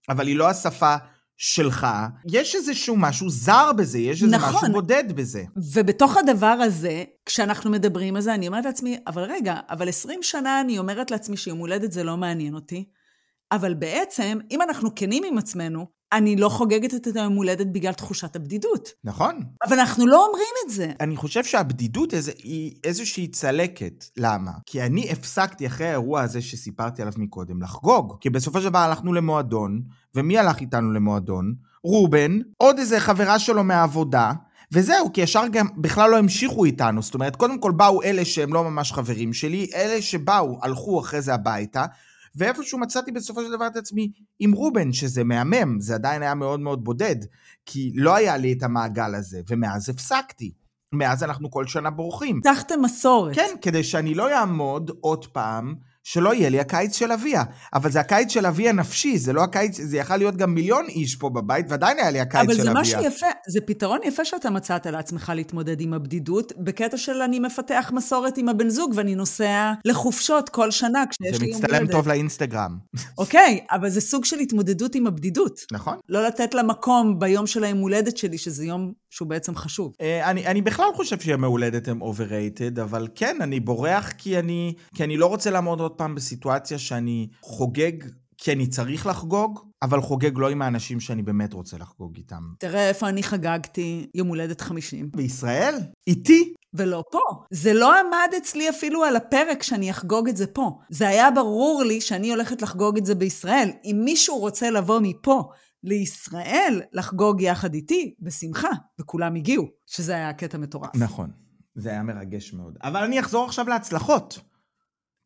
אבל 0.10 0.28
היא 0.28 0.36
לא 0.36 0.50
השפה 0.50 0.96
שלך, 1.38 1.88
יש 2.32 2.56
איזשהו 2.56 2.96
משהו 2.98 3.30
זר 3.30 3.72
בזה, 3.78 4.00
יש 4.00 4.24
איזה 4.24 4.38
נכון. 4.38 4.56
משהו 4.56 4.72
בודד 4.72 5.04
בזה. 5.16 5.44
ובתוך 5.74 6.18
הדבר 6.18 6.46
הזה, 6.46 7.04
כשאנחנו 7.26 7.72
מדברים 7.72 8.16
על 8.16 8.22
זה, 8.22 8.34
אני 8.34 8.48
אומרת 8.48 8.66
לעצמי, 8.66 8.98
אבל 9.08 9.24
רגע, 9.24 9.56
אבל 9.70 9.90
20 9.90 10.24
שנה 10.24 10.62
אני 10.62 10.78
אומרת 10.78 11.12
לעצמי 11.12 11.38
שיום 11.38 11.60
הולדת 11.60 11.92
זה 11.92 12.04
לא 12.04 12.18
מעניין 12.18 12.54
אותי, 12.54 12.90
אבל 13.52 13.74
בעצם, 13.74 14.40
אם 14.52 14.62
אנחנו 14.62 14.96
כנים 14.96 15.24
עם 15.24 15.38
עצמנו, 15.38 15.97
אני 16.14 16.36
לא 16.36 16.50
חוגגת 16.50 16.94
את 16.94 17.16
היום 17.16 17.34
הולדת 17.34 17.68
בגלל 17.68 17.94
תחושת 17.94 18.36
הבדידות. 18.36 18.90
נכון. 19.04 19.44
אבל 19.68 19.80
אנחנו 19.80 20.08
לא 20.08 20.26
אומרים 20.26 20.54
את 20.66 20.74
זה. 20.74 20.92
אני 21.00 21.16
חושב 21.16 21.44
שהבדידות 21.44 22.14
איזה, 22.14 22.32
היא 22.44 22.76
איזושהי 22.84 23.28
צלקת. 23.28 24.06
למה? 24.18 24.52
כי 24.66 24.82
אני 24.82 25.12
הפסקתי 25.12 25.68
אחרי 25.68 25.88
האירוע 25.88 26.22
הזה 26.22 26.42
שסיפרתי 26.42 27.02
עליו 27.02 27.14
מקודם 27.18 27.62
לחגוג. 27.62 28.18
כי 28.22 28.30
בסופו 28.30 28.62
של 28.62 28.70
דבר 28.70 28.80
הלכנו 28.80 29.14
למועדון, 29.14 29.82
ומי 30.16 30.38
הלך 30.38 30.60
איתנו 30.60 30.92
למועדון? 30.92 31.54
רובן, 31.84 32.40
עוד 32.58 32.80
איזה 32.80 33.00
חברה 33.00 33.40
שלו 33.40 33.64
מהעבודה, 33.64 34.34
וזהו, 34.72 35.14
כי 35.14 35.22
ישר 35.22 35.44
גם 35.52 35.68
בכלל 35.78 36.10
לא 36.10 36.18
המשיכו 36.18 36.66
איתנו. 36.66 37.02
זאת 37.02 37.14
אומרת, 37.14 37.36
קודם 37.36 37.60
כל 37.60 37.72
באו 37.72 38.04
אלה 38.04 38.26
שהם 38.26 38.54
לא 38.54 38.64
ממש 38.64 38.92
חברים 38.92 39.34
שלי, 39.34 39.68
אלה 39.76 40.02
שבאו, 40.02 40.60
הלכו 40.62 41.00
אחרי 41.00 41.22
זה 41.22 41.34
הביתה, 41.34 41.86
ואיפשהו 42.38 42.80
מצאתי 42.80 43.12
בסופו 43.12 43.44
של 43.44 43.52
דבר 43.52 43.68
את 43.68 43.76
עצמי 43.76 44.12
עם 44.40 44.52
רובן, 44.52 44.94
שזה 44.94 45.24
מהמם, 45.24 45.80
זה 45.80 45.96
עדיין 45.96 46.22
היה 46.22 46.36
מאוד 46.36 46.60
מאוד 46.60 46.84
בודד, 46.84 47.16
כי 47.66 47.92
לא 47.96 48.16
היה 48.16 48.38
לי 48.38 48.54
את 48.54 48.64
המעגל 48.64 49.16
הזה, 49.16 49.42
ומאז 49.50 49.90
הפסקתי. 49.90 50.52
מאז 50.94 51.24
אנחנו 51.24 51.52
כל 51.52 51.68
שנה 51.68 51.90
בורחים. 51.90 52.42
פתחתם 52.42 52.82
מסורת. 52.82 53.36
כן, 53.36 53.56
כדי 53.62 53.84
שאני 53.84 54.14
לא 54.14 54.40
אעמוד 54.40 54.92
עוד 55.02 55.26
פעם 55.26 55.76
שלא 56.10 56.34
יהיה 56.34 56.50
לי 56.50 56.60
הקיץ 56.60 56.96
של 56.96 57.12
אביה. 57.12 57.44
אבל 57.74 57.92
זה 57.92 58.00
הקיץ 58.00 58.32
של 58.32 58.46
אביה 58.46 58.74
נפשי, 58.74 59.18
זה 59.18 59.34
לא 59.34 59.44
הקיץ, 59.44 59.82
זה 59.82 59.98
יכול 59.98 60.18
להיות 60.18 60.36
גם 60.36 60.54
מיליון 60.54 60.86
איש 60.88 61.16
פה 61.16 61.30
בבית, 61.30 61.66
ועדיין 61.70 61.98
היה 62.00 62.12
לי 62.12 62.20
הקיץ 62.20 62.42
של 62.42 62.62
אביה. 62.62 62.72
אבל 62.72 62.74
זה 62.74 62.80
משהו 62.82 63.02
יפה, 63.04 63.28
זה 63.48 63.60
פתרון 63.66 64.00
יפה 64.04 64.26
שאתה 64.26 64.50
מצאת 64.50 64.86
לעצמך 64.86 65.32
להתמודד 65.36 65.82
עם 65.82 65.94
הבדידות, 65.94 66.54
בקטע 66.58 66.98
של 66.98 67.22
אני 67.22 67.40
מפתח 67.40 67.92
מסורת 67.94 68.38
עם 68.38 68.50
הבן 68.50 68.70
זוג, 68.70 68.92
ואני 68.96 69.16
נוסע 69.16 69.74
לחופשות 69.86 70.50
כל 70.50 70.72
שנה 70.72 71.04
כשיש 71.10 71.42
לי 71.42 71.48
יום 71.48 71.56
הולדת. 71.56 71.70
זה 71.70 71.76
מצטלם 71.76 71.88
טוב 71.88 72.08
לאינסטגרם. 72.08 72.78
אוקיי, 73.18 73.60
אבל 73.72 73.90
זה 73.90 74.02
סוג 74.02 74.26
של 74.26 74.40
התמודדות 74.40 74.96
עם 74.96 75.08
הבדידות. 75.08 75.60
נכון. 75.72 75.98
לא 76.10 76.28
לתת 76.28 76.54
לה 76.54 76.64
מקום 76.64 77.20
ביום 77.20 77.48
של 77.48 77.64
היום 77.64 77.80
הולדת 77.80 78.18
שלי, 78.18 78.38
שזה 78.38 78.66
יום 78.66 78.92
שהוא 79.10 79.28
בעצם 79.28 79.56
חשוב. 79.56 79.94
אה, 80.02 80.32
אני, 80.32 80.48
אני 80.48 80.62
בכלל 80.62 80.90
חושב 80.96 81.20
שימי 81.20 81.48
הולדת 81.48 81.88
הם 81.88 82.04
overrated, 82.04 82.82
אבל 82.82 83.08
כן, 83.16 83.38
אני 83.42 83.60
בורח 83.60 84.12
כי 84.18 84.40
אני, 84.40 84.74
כי 84.96 85.04
אני 85.04 85.18
לא 85.18 85.26
רוצה 85.26 85.50
לעמוד 85.50 85.80
עוד 85.80 85.97
פעם 85.98 86.16
בסיטואציה 86.16 86.80
שאני 86.80 87.28
חוגג 87.42 87.94
כי 88.38 88.52
אני 88.52 88.68
צריך 88.68 89.08
לחגוג, 89.08 89.60
אבל 89.82 90.02
חוגג 90.02 90.32
לא 90.38 90.50
עם 90.50 90.62
האנשים 90.62 91.00
שאני 91.00 91.24
באמת 91.24 91.54
רוצה 91.54 91.78
לחגוג 91.78 92.16
איתם. 92.18 92.44
תראה 92.60 92.90
איפה 92.90 93.10
אני 93.10 93.24
חגגתי 93.24 94.08
יום 94.14 94.28
הולדת 94.28 94.62
50. 94.62 95.10
בישראל? 95.16 95.76
איתי? 96.08 96.54
ולא 96.74 97.04
פה. 97.12 97.20
זה 97.52 97.74
לא 97.74 98.00
עמד 98.00 98.34
אצלי 98.38 98.70
אפילו 98.70 99.04
על 99.04 99.16
הפרק 99.16 99.64
שאני 99.64 99.92
אחגוג 99.92 100.30
את 100.30 100.38
זה 100.38 100.48
פה. 100.48 100.80
זה 100.90 101.08
היה 101.08 101.32
ברור 101.32 101.84
לי 101.84 102.02
שאני 102.02 102.30
הולכת 102.32 102.62
לחגוג 102.62 102.98
את 102.98 103.06
זה 103.06 103.16
בישראל. 103.16 103.70
אם 103.84 104.02
מישהו 104.06 104.38
רוצה 104.38 104.70
לבוא 104.70 105.00
מפה 105.04 105.50
לישראל 105.84 106.82
לחגוג 106.94 107.42
יחד 107.42 107.74
איתי, 107.74 108.16
בשמחה, 108.20 108.70
וכולם 109.02 109.36
הגיעו, 109.36 109.66
שזה 109.86 110.16
היה 110.16 110.34
קטע 110.34 110.58
מטורף. 110.58 110.96
נכון, 110.96 111.32
זה 111.76 111.90
היה 111.90 112.04
מרגש 112.04 112.54
מאוד. 112.54 112.78
אבל 112.84 113.04
אני 113.04 113.20
אחזור 113.20 113.46
עכשיו 113.46 113.70
להצלחות. 113.70 114.40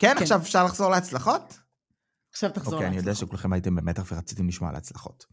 כן, 0.02 0.14
כן. 0.16 0.22
עכשיו 0.22 0.40
אפשר 0.40 0.66
לחזור 0.66 0.90
להצלחות? 0.90 1.60
עכשיו 2.32 2.50
תחזור 2.50 2.64
להצלחות. 2.64 2.74
אוקיי, 2.74 2.88
אני 2.88 2.98
יודע 2.98 3.16
שכולכם 3.16 3.54
הייתם 3.54 3.76
במתח 3.76 4.12
ורציתם 4.12 4.48
לשמוע 4.48 4.70
על 4.70 4.76
הצלחות. 4.76 5.26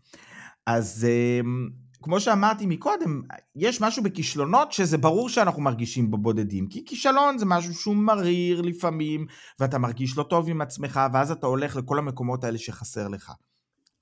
אז 0.66 1.06
אמ, 1.08 1.68
כמו 2.02 2.20
שאמרתי 2.20 2.66
מקודם, 2.66 3.22
יש 3.56 3.80
משהו 3.80 4.02
בכישלונות 4.02 4.72
שזה 4.72 4.98
ברור 4.98 5.28
שאנחנו 5.28 5.62
מרגישים 5.62 6.10
בבודדים, 6.10 6.68
כי 6.68 6.84
כישלון 6.86 7.38
זה 7.38 7.46
משהו 7.46 7.74
שהוא 7.74 7.96
מריר 7.96 8.60
לפעמים, 8.60 9.26
ואתה 9.60 9.78
מרגיש 9.78 10.18
לא 10.18 10.22
טוב 10.22 10.48
עם 10.48 10.60
עצמך, 10.60 11.00
ואז 11.12 11.30
אתה 11.30 11.46
הולך 11.46 11.76
לכל 11.76 11.98
המקומות 11.98 12.44
האלה 12.44 12.58
שחסר 12.58 13.08
לך. 13.08 13.32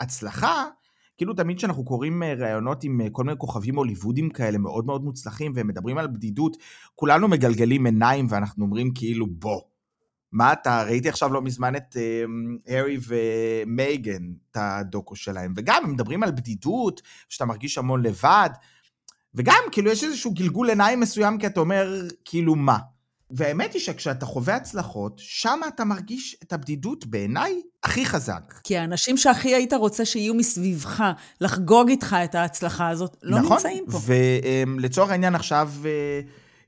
הצלחה, 0.00 0.64
כאילו 1.16 1.34
תמיד 1.34 1.56
כשאנחנו 1.56 1.84
קוראים 1.84 2.22
אה, 2.22 2.34
ראיונות 2.34 2.84
עם 2.84 3.00
אה, 3.00 3.06
כל 3.12 3.24
מיני 3.24 3.38
כוכבים 3.38 3.76
הוליוודים 3.76 4.30
כאלה 4.30 4.58
מאוד 4.58 4.86
מאוד 4.86 5.04
מוצלחים, 5.04 5.52
והם 5.54 5.66
מדברים 5.66 5.98
על 5.98 6.06
בדידות, 6.06 6.56
כולנו 6.94 7.28
מגלגלים 7.28 7.86
עיניים 7.86 8.26
ואנחנו 8.30 8.64
אומרים 8.64 8.94
כאילו 8.94 9.26
בוא. 9.26 9.60
מה 10.32 10.52
אתה, 10.52 10.82
ראיתי 10.82 11.08
עכשיו 11.08 11.32
לא 11.32 11.42
מזמן 11.42 11.76
את 11.76 11.96
הארי 12.66 12.96
uh, 12.96 13.00
ומייגן, 13.06 14.22
את 14.50 14.56
הדוקו 14.60 15.16
שלהם, 15.16 15.52
וגם 15.56 15.84
הם 15.84 15.92
מדברים 15.92 16.22
על 16.22 16.30
בדידות, 16.30 17.02
שאתה 17.28 17.44
מרגיש 17.44 17.78
המון 17.78 18.02
לבד, 18.02 18.50
וגם 19.34 19.62
כאילו 19.72 19.90
יש 19.90 20.04
איזשהו 20.04 20.30
גלגול 20.30 20.68
עיניים 20.68 21.00
מסוים, 21.00 21.38
כי 21.38 21.46
אתה 21.46 21.60
אומר, 21.60 22.02
כאילו 22.24 22.54
מה? 22.54 22.78
והאמת 23.30 23.72
היא 23.72 23.80
שכשאתה 23.80 24.26
חווה 24.26 24.56
הצלחות, 24.56 25.12
שם 25.18 25.60
אתה 25.68 25.84
מרגיש 25.84 26.36
את 26.42 26.52
הבדידות 26.52 27.06
בעיניי 27.06 27.60
הכי 27.84 28.06
חזק. 28.06 28.54
כי 28.64 28.76
האנשים 28.76 29.16
שהכי 29.16 29.54
היית 29.54 29.72
רוצה 29.72 30.04
שיהיו 30.04 30.34
מסביבך, 30.34 31.04
לחגוג 31.40 31.88
איתך 31.88 32.16
את 32.24 32.34
ההצלחה 32.34 32.88
הזאת, 32.88 33.16
לא 33.22 33.38
נכון? 33.38 33.52
נמצאים 33.52 33.84
פה. 33.90 33.98
ולצורך 34.78 35.10
העניין 35.10 35.34
עכשיו... 35.34 35.70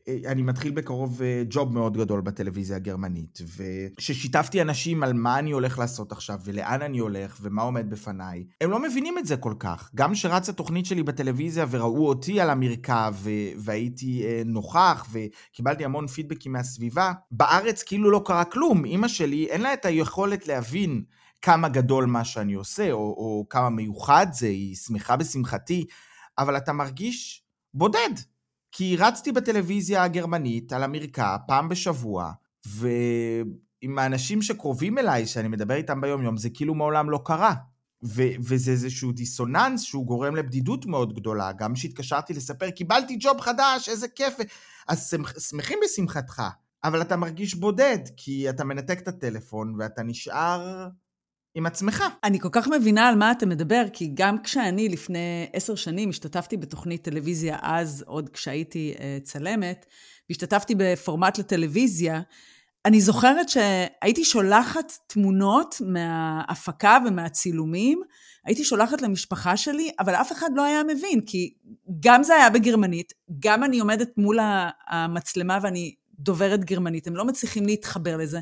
אה, 0.09 0.33
אני 0.33 0.43
מתחיל 0.43 0.73
בקרוב 0.73 1.23
אה, 1.23 1.43
ג'וב 1.51 1.75
מאוד 1.75 1.97
גדול 1.97 2.21
בטלוויזיה 2.21 2.77
הגרמנית, 2.77 3.39
וכששיתפתי 3.57 4.63
אנשים 4.63 5.03
על 5.03 5.13
מה 5.13 5.39
אני 5.39 5.51
הולך 5.51 5.79
לעשות 5.79 6.13
עכשיו, 6.13 6.41
ולאן 6.45 6.83
אני 6.83 6.99
הולך, 6.99 7.39
ומה 7.43 7.63
עומד 7.63 7.91
בפניי, 7.91 8.45
הם 8.61 8.71
לא 8.71 8.83
מבינים 8.83 9.19
את 9.19 9.27
זה 9.27 9.37
כל 9.37 9.55
כך. 9.59 9.91
גם 9.95 10.13
כשרצה 10.13 10.53
תוכנית 10.53 10.87
שלי 10.87 11.03
בטלוויזיה 11.03 11.67
וראו 11.71 12.09
אותי 12.09 12.41
על 12.41 12.51
המרקע, 12.51 13.11
והייתי 13.57 14.25
אה, 14.25 14.43
נוכח, 14.45 15.07
וקיבלתי 15.13 15.85
המון 15.85 16.07
פידבקים 16.07 16.53
מהסביבה, 16.53 17.13
בארץ 17.31 17.83
כאילו 17.83 18.11
לא 18.11 18.23
קרה 18.25 18.45
כלום. 18.45 18.85
אימא 18.85 19.09
שלי, 19.09 19.47
אין 19.47 19.61
לה 19.61 19.73
את 19.73 19.85
היכולת 19.85 20.47
להבין 20.47 21.03
כמה 21.43 21.69
גדול 21.69 22.07
מה 22.07 22.25
שאני 22.25 22.55
עושה, 22.55 22.93
או, 22.93 22.99
או 22.99 23.47
כמה 23.51 23.71
מיוחד 23.71 24.27
זה, 24.33 24.47
היא 24.47 24.77
שמחה 24.77 25.17
בשמחתי, 25.17 25.87
אבל 26.39 26.57
אתה 26.57 26.73
מרגיש 26.73 27.43
בודד. 27.75 28.11
כי 28.73 28.97
רצתי 28.97 29.33
בטלוויזיה 29.33 30.03
הגרמנית 30.03 30.73
על 30.73 30.83
המרקע 30.83 31.37
פעם 31.47 31.69
בשבוע, 31.69 32.33
ועם 32.67 33.99
האנשים 33.99 34.43
שקרובים 34.43 34.99
אליי, 34.99 35.27
שאני 35.27 35.49
מדבר 35.49 35.75
איתם 35.75 36.01
ביום-יום, 36.01 36.37
זה 36.37 36.51
כאילו 36.51 36.75
מעולם 36.75 37.11
לא 37.11 37.21
קרה. 37.25 37.55
ו- 38.05 38.37
וזה 38.41 38.71
איזשהו 38.71 39.13
דיסוננס 39.13 39.83
שהוא 39.83 40.07
גורם 40.07 40.37
לבדידות 40.37 40.87
מאוד 40.87 41.15
גדולה. 41.15 41.53
גם 41.53 41.75
כשהתקשרתי 41.75 42.35
לספר, 42.35 42.71
קיבלתי 42.71 43.17
ג'וב 43.21 43.41
חדש, 43.41 43.89
איזה 43.89 44.09
כיף. 44.09 44.35
אז 44.89 45.15
שמחים 45.39 45.79
בשמחתך, 45.85 46.43
אבל 46.85 47.03
אתה 47.03 47.17
מרגיש 47.17 47.55
בודד, 47.55 47.99
כי 48.17 48.51
אתה 48.51 48.65
מנתק 48.65 48.99
את 48.99 49.09
הטלפון 49.09 49.75
ואתה 49.79 50.03
נשאר 50.03 50.89
עם 51.59 51.67
עצמך. 51.67 52.05
אני 52.25 52.41
כל 52.41 52.49
כך 52.53 52.69
מבינה 52.69 53.09
על 53.09 53.15
מה 53.15 53.31
אתה 53.31 53.47
מדבר, 53.47 53.85
כי 53.93 54.11
גם 54.15 54.43
כשאני 54.43 54.89
לפני 54.89 55.47
עשר 55.53 55.75
שנים 55.75 56.09
השתתפתי 56.09 56.57
בתוכנית 56.57 57.03
טלוויזיה, 57.03 57.59
אז 57.63 58.05
עוד 58.07 58.29
כשהייתי 58.29 58.95
uh, 58.97 59.01
צלמת, 59.25 59.87
והשתתפתי 60.29 60.75
בפורמט 60.79 61.39
לטלוויזיה, 61.39 62.21
אני 62.85 63.01
זוכרת 63.01 63.49
שהייתי 63.49 64.25
שולחת 64.25 64.93
תמונות 65.07 65.75
מההפקה 65.81 66.99
ומהצילומים, 67.07 68.03
הייתי 68.45 68.65
שולחת 68.65 69.03
למשפחה 69.03 69.57
שלי, 69.57 69.91
אבל 70.01 70.15
אף 70.15 70.33
אחד 70.33 70.49
לא 70.55 70.65
היה 70.65 70.83
מבין, 70.85 71.21
כי 71.27 71.55
גם 72.01 72.23
זה 72.23 72.35
היה 72.35 72.51
בגרמנית, 72.51 73.13
גם 73.39 73.65
אני 73.65 73.79
עומדת 73.79 74.09
מול 74.17 74.39
המצלמה 74.89 75.59
ואני 75.63 75.95
דוברת 76.19 76.65
גרמנית, 76.65 77.07
הם 77.07 77.17
לא 77.17 77.25
מצליחים 77.25 77.67
להתחבר 77.67 78.17
לזה. 78.17 78.41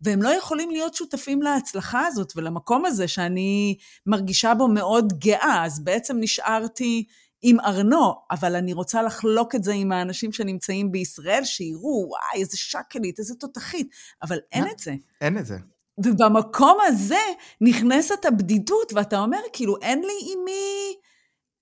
והם 0.00 0.22
לא 0.22 0.28
יכולים 0.28 0.70
להיות 0.70 0.94
שותפים 0.94 1.42
להצלחה 1.42 2.06
הזאת 2.06 2.32
ולמקום 2.36 2.86
הזה 2.86 3.08
שאני 3.08 3.76
מרגישה 4.06 4.54
בו 4.54 4.68
מאוד 4.68 5.12
גאה, 5.18 5.64
אז 5.64 5.84
בעצם 5.84 6.16
נשארתי 6.20 7.04
עם 7.42 7.60
ארנו, 7.60 8.14
אבל 8.30 8.56
אני 8.56 8.72
רוצה 8.72 9.02
לחלוק 9.02 9.54
את 9.54 9.64
זה 9.64 9.72
עם 9.72 9.92
האנשים 9.92 10.32
שנמצאים 10.32 10.92
בישראל, 10.92 11.44
שיראו, 11.44 12.06
וואי, 12.08 12.40
איזה 12.40 12.56
שקלית, 12.56 13.18
איזה 13.18 13.34
תותחית, 13.34 13.88
אבל 14.22 14.38
אין 14.52 14.64
את 14.74 14.78
זה. 14.78 14.94
אין 15.20 15.38
את 15.38 15.46
זה. 15.46 15.56
ובמקום 16.04 16.78
הזה 16.86 17.20
נכנסת 17.60 18.24
הבדידות, 18.24 18.92
ואתה 18.92 19.18
אומר, 19.18 19.38
כאילו, 19.52 19.76
אין 19.82 19.98
לי 19.98 20.32
עם 20.32 20.38
מי... 20.44 20.94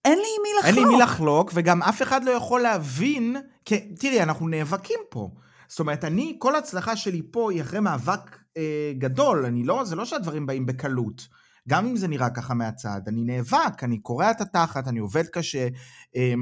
אין 0.04 0.18
לי 0.18 0.26
עם 0.37 0.42
מי 0.42 0.49
לחלוק. 0.59 0.66
אין 0.66 0.75
לי 0.75 0.83
עם 0.83 0.88
מי 0.88 1.04
לחלוק, 1.04 1.50
וגם 1.54 1.83
אף 1.83 2.02
אחד 2.02 2.25
לא 2.25 2.30
יכול 2.30 2.61
להבין, 2.61 3.37
כי 3.64 3.80
תראי, 3.80 4.23
אנחנו 4.23 4.49
נאבקים 4.49 4.99
פה. 5.11 5.28
זאת 5.68 5.80
אומרת, 5.80 6.04
אני, 6.04 6.37
כל 6.38 6.54
ההצלחה 6.54 6.97
שלי 6.97 7.23
פה 7.30 7.52
היא 7.52 7.62
אחרי 7.62 7.80
מאבק 7.80 8.38
אה, 8.56 8.92
גדול, 8.99 9.44
אני 9.44 9.64
לא, 9.64 9.85
זה 9.85 9.97
לא 9.97 10.04
שהדברים 10.04 10.47
באים 10.47 10.66
בקלות. 10.66 11.28
גם 11.68 11.87
אם 11.87 11.97
זה 11.97 12.09
נראה 12.09 12.30
ככה 12.30 12.54
מהצד, 12.54 13.00
אני 13.06 13.25
נאבק, 13.25 13.85
אני 13.85 13.99
קורע 13.99 14.30
את 14.30 14.40
התחת, 14.40 14.88
אני 14.88 14.99
עובד 14.99 15.26
קשה, 15.26 15.68
אה, 16.16 16.35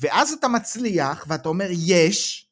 ואז 0.00 0.32
אתה 0.32 0.48
מצליח, 0.48 1.24
ואתה 1.28 1.48
אומר, 1.48 1.66
יש, 1.70 2.48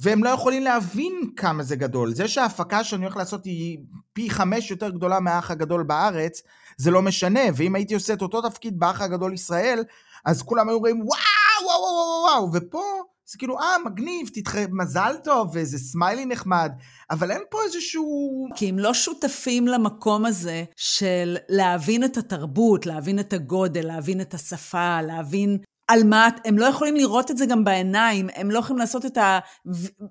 והם 0.00 0.24
לא 0.24 0.30
יכולים 0.30 0.62
להבין 0.62 1.30
כמה 1.36 1.62
זה 1.62 1.76
גדול. 1.76 2.14
זה 2.14 2.28
שההפקה 2.28 2.84
שאני 2.84 3.04
הולך 3.04 3.16
לעשות 3.16 3.44
היא 3.44 3.78
פי 4.12 4.30
חמש 4.30 4.70
יותר 4.70 4.90
גדולה 4.90 5.20
מהאח 5.20 5.50
הגדול 5.50 5.82
בארץ, 5.82 6.42
זה 6.76 6.90
לא 6.90 7.02
משנה, 7.02 7.40
ואם 7.56 7.74
הייתי 7.74 7.94
עושה 7.94 8.12
את 8.12 8.22
אותו 8.22 8.42
תפקיד 8.48 8.78
באח 8.78 9.00
הגדול 9.00 9.34
ישראל, 9.34 9.84
אז 10.24 10.42
כולם 10.42 10.68
היו 10.68 10.76
אומרים, 10.76 11.00
וואו, 11.00 11.66
וואו, 11.66 11.80
וואו, 11.80 12.22
וואו, 12.22 12.52
ופה... 12.52 13.02
זה 13.30 13.38
כאילו, 13.38 13.58
אה, 13.58 13.76
מגניב, 13.84 14.28
תתח... 14.34 14.54
מזל 14.70 15.14
טוב, 15.24 15.50
ואיזה 15.52 15.78
סמיילי 15.78 16.26
נחמד, 16.26 16.72
אבל 17.10 17.30
אין 17.30 17.42
פה 17.50 17.58
איזשהו... 17.64 18.48
כי 18.54 18.68
הם 18.68 18.78
לא 18.78 18.94
שותפים 18.94 19.68
למקום 19.68 20.26
הזה 20.26 20.64
של 20.76 21.36
להבין 21.48 22.04
את 22.04 22.16
התרבות, 22.16 22.86
להבין 22.86 23.18
את 23.18 23.32
הגודל, 23.32 23.86
להבין 23.86 24.20
את 24.20 24.34
השפה, 24.34 25.02
להבין 25.02 25.58
על 25.88 26.04
מה, 26.04 26.28
הם 26.44 26.58
לא 26.58 26.66
יכולים 26.66 26.96
לראות 26.96 27.30
את 27.30 27.38
זה 27.38 27.46
גם 27.46 27.64
בעיניים, 27.64 28.28
הם 28.34 28.50
לא 28.50 28.58
יכולים 28.58 28.78
לעשות 28.78 29.06
את 29.06 29.18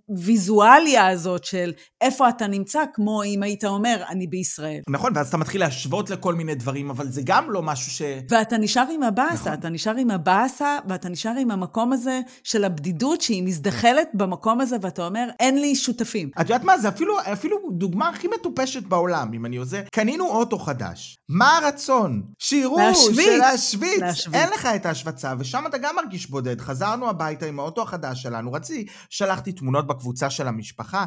הוויזואליה 0.08 1.08
הזאת 1.08 1.44
של 1.44 1.74
איפה 2.02 2.30
אתה 2.30 2.48
נמצא, 2.48 2.84
כמו 2.94 3.24
אם 3.24 3.44
היית 3.44 3.66
אומר, 3.66 4.04
אני 4.10 4.28
בישראל. 4.28 4.82
נכון, 4.90 5.12
ואז 5.16 5.28
אתה 5.28 5.38
מתחיל 5.38 5.62
להשוות 5.62 6.10
לכל 6.10 6.36
מיני 6.36 6.56
דברים, 6.56 6.90
אבל 6.90 7.08
זה 7.08 7.22
גם 7.26 7.52
לא 7.52 7.62
משהו 7.62 7.92
ש... 7.92 8.02
ואתה 8.30 8.58
נשאר 8.58 8.86
עם 8.92 9.04
הבאסה, 9.04 9.36
נכון. 9.36 9.54
אתה 9.54 9.70
נשאר 9.70 9.96
עם 9.96 10.12
הבאסה, 10.12 10.78
ואתה 10.90 11.10
נשאר 11.10 11.34
עם 11.40 11.52
המקום 11.52 11.94
הזה 11.94 12.20
של 12.44 12.64
הבדידות, 12.64 13.22
שהיא 13.22 13.44
מזדחלת 13.44 14.10
במקום 14.14 14.62
הזה, 14.62 14.76
ואתה 14.82 15.06
אומר, 15.06 15.28
אין 15.40 15.62
לי 15.62 15.76
שותפים. 15.76 16.30
את 16.42 16.50
יודעת 16.50 16.64
מה, 16.64 16.78
זה 16.78 16.88
אפילו, 16.88 17.16
אפילו 17.34 17.58
דוגמה 17.72 18.10
הכי 18.10 18.28
מטופשת 18.28 18.84
בעולם, 18.84 19.34
אם 19.34 19.46
אני 19.46 19.58
עושה, 19.58 19.82
קנינו 19.92 20.28
אוטו 20.28 20.58
חדש. 20.58 21.18
מה 21.30 21.58
הרצון? 21.58 22.22
שיראו, 22.40 22.78
להשוויץ. 22.78 23.40
להשוויץ. 23.40 24.28
אין 24.34 24.50
לך 24.50 24.66
את 24.66 24.86
ההשווצה, 24.86 25.34
ושם 25.40 25.67
אתה 25.68 25.78
גם 25.78 25.96
מרגיש 25.96 26.30
בודד. 26.30 26.62
חזרנו 26.62 27.10
הביתה 27.10 27.46
עם 27.46 27.60
האוטו 27.60 27.82
החדש 27.82 28.22
שלנו, 28.22 28.54
רציתי, 28.54 28.92
שלחתי 29.10 29.52
תמונות 29.52 29.88
בקבוצה 29.88 30.30
של 30.30 30.48
המשפחה. 30.48 31.06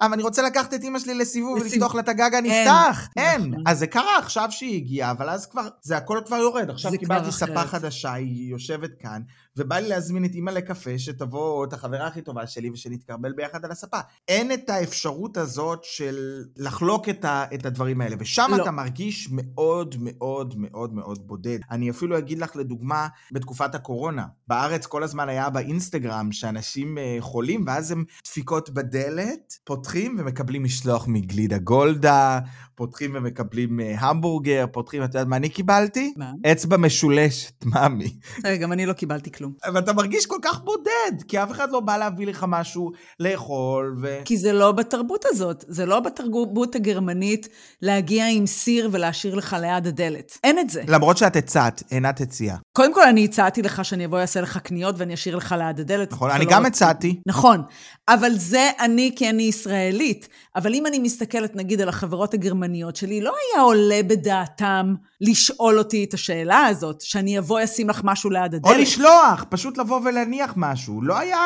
אבל 0.00 0.12
אני 0.12 0.22
רוצה 0.22 0.42
לקחת 0.42 0.74
את 0.74 0.84
אמא 0.84 0.98
שלי 0.98 1.14
לסיבוב 1.14 1.58
ולפתוח 1.58 1.94
לה 1.94 2.00
את 2.00 2.08
הגג 2.08 2.34
הנפתח. 2.34 3.08
אין. 3.16 3.40
אין. 3.40 3.54
אז 3.66 3.78
זה 3.78 3.86
קרה 3.86 4.18
עכשיו 4.18 4.48
שהיא 4.50 4.76
הגיעה, 4.76 5.10
אבל 5.10 5.30
אז 5.30 5.46
כבר, 5.46 5.68
זה 5.82 5.96
הכל 5.96 6.20
כבר 6.26 6.36
יורד. 6.36 6.70
עכשיו 6.70 6.92
קיבלתי 6.98 7.32
ספה 7.32 7.64
חדשה, 7.64 8.12
היא 8.12 8.50
יושבת 8.50 8.90
כאן, 9.00 9.22
ובא 9.58 9.76
לי 9.76 9.88
להזמין 9.88 10.24
את 10.24 10.34
אימא 10.34 10.50
לקפה, 10.50 10.98
שתבוא, 10.98 11.64
את 11.64 11.72
החברה 11.72 12.06
הכי 12.06 12.22
טובה 12.22 12.46
שלי, 12.46 12.70
ושנתקרבל 12.70 13.32
ביחד 13.32 13.64
על 13.64 13.70
הספה. 13.70 13.98
אין 14.28 14.52
את 14.52 14.70
האפשרות 14.70 15.36
הזאת 15.36 15.84
של 15.84 16.44
לחלוק 16.56 17.08
את, 17.08 17.24
ה, 17.24 17.44
את 17.54 17.66
הדברים 17.66 18.00
האלה, 18.00 18.16
ושם 18.18 18.50
לא. 18.50 18.62
אתה 18.62 18.70
מרגיש 18.70 19.28
מאוד 19.30 19.94
מאוד 19.98 20.54
מאוד 20.58 20.94
מאוד 20.94 21.26
בודד. 21.26 21.58
אני 21.70 21.90
אפילו 21.90 22.18
אגיד 22.18 22.38
לך 22.38 22.56
לדוגמה, 22.56 23.08
בתקופת 23.32 23.74
הקורונה, 23.74 24.26
בארץ 24.48 24.86
כל 24.86 25.02
הזמן 25.02 25.28
היה 25.28 25.50
באינסטגרם 25.50 26.32
שאנשים 26.32 26.98
אה, 26.98 27.16
חולים, 27.20 27.64
ואז 27.66 27.90
הם 27.90 28.04
דפיקות 28.24 28.70
בדלת, 28.70 29.58
פותחים 29.64 30.16
ומקבלים 30.18 30.64
משלוח 30.64 31.08
מגלידה 31.08 31.58
גולדה, 31.58 32.38
פותחים 32.74 33.10
ומקבלים 33.14 33.80
אה, 33.80 33.94
המבורגר, 33.98 34.64
פותחים, 34.72 35.04
את 35.04 35.08
יודעת 35.08 35.26
מה 35.26 35.36
אני 35.36 35.48
קיבלתי? 35.48 36.12
מה? 36.16 36.32
אצבע 36.52 36.76
משולשת, 36.76 37.64
מאמי. 37.74 38.14
גם 38.60 38.72
אני 38.72 38.86
לא 38.86 38.92
קיבלתי 38.92 39.32
כלום. 39.32 39.52
ואתה 39.74 39.92
מרגיש 39.92 40.26
כל 40.26 40.38
כך 40.42 40.60
בודד, 40.64 41.22
כי 41.28 41.42
אף 41.42 41.50
אחד 41.50 41.70
לא 41.70 41.80
בא 41.80 41.96
להביא 41.96 42.26
לך 42.26 42.44
משהו 42.48 42.92
לאכול, 43.20 43.96
ו... 44.02 44.20
כי 44.24 44.36
זה 44.36 44.52
לא 44.52 44.72
בתרבות 44.72 45.24
הזאת, 45.28 45.64
זה 45.68 45.86
לא 45.86 46.00
בתרבות 46.00 46.74
הגרמנית 46.74 47.48
להגיע 47.82 48.26
עם 48.28 48.46
סיר 48.46 48.88
ולהשאיר 48.92 49.34
לך 49.34 49.56
ליד 49.60 49.86
הדלת. 49.86 50.38
אין 50.44 50.58
את 50.58 50.70
זה. 50.70 50.82
למרות 50.88 51.16
שאת 51.16 51.36
הצעת, 51.36 51.82
עינת 51.90 52.20
הציעה. 52.20 52.56
קודם 52.76 52.94
כל, 52.94 53.02
אני 53.02 53.24
הצעתי 53.24 53.62
לך 53.62 53.84
שאני 53.84 54.04
אבוא 54.04 54.18
אעשה 54.18 54.40
לך 54.40 54.58
קניות 54.58 54.94
ואני 54.98 55.14
אשאיר 55.14 55.36
לך 55.36 55.54
ליד 55.58 55.80
הדלת. 55.80 56.12
נכון, 56.12 56.30
אני 56.30 56.44
לא 56.44 56.50
גם 56.50 56.66
הצעתי. 56.66 57.20
נכון, 57.26 57.62
אבל 58.08 58.32
זה 58.34 58.70
אני 58.80 59.12
כי 59.16 59.30
אני 59.30 59.42
ישראלית. 59.42 60.28
אבל 60.56 60.74
אם 60.74 60.86
אני 60.86 60.98
מסתכלת, 60.98 61.56
נגיד, 61.56 61.80
על 61.80 61.88
החברות 61.88 62.34
הגרמניות 62.34 62.63
שלי, 62.94 63.20
לא 63.20 63.32
היה 63.54 63.62
עולה 63.62 64.00
בדעתם 64.06 64.94
לשאול 65.20 65.78
אותי 65.78 66.04
את 66.04 66.14
השאלה 66.14 66.66
הזאת, 66.66 67.00
שאני 67.00 67.38
אבוא 67.38 67.64
אשים 67.64 67.88
לך 67.90 68.00
משהו 68.04 68.30
ליד 68.30 68.54
הדלת. 68.54 68.74
או 68.74 68.80
לשלוח, 68.80 69.44
פשוט 69.50 69.78
לבוא 69.78 70.00
ולהניח 70.04 70.52
משהו. 70.56 71.02
לא 71.02 71.18
היה, 71.18 71.40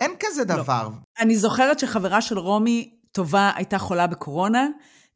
אין 0.00 0.10
כזה 0.20 0.44
לא. 0.48 0.54
דבר. 0.54 0.82
לא. 0.82 0.90
אני 1.20 1.36
זוכרת 1.36 1.78
שחברה 1.78 2.20
של 2.20 2.38
רומי 2.38 2.90
טובה 3.12 3.50
הייתה 3.56 3.78
חולה 3.78 4.06
בקורונה, 4.06 4.66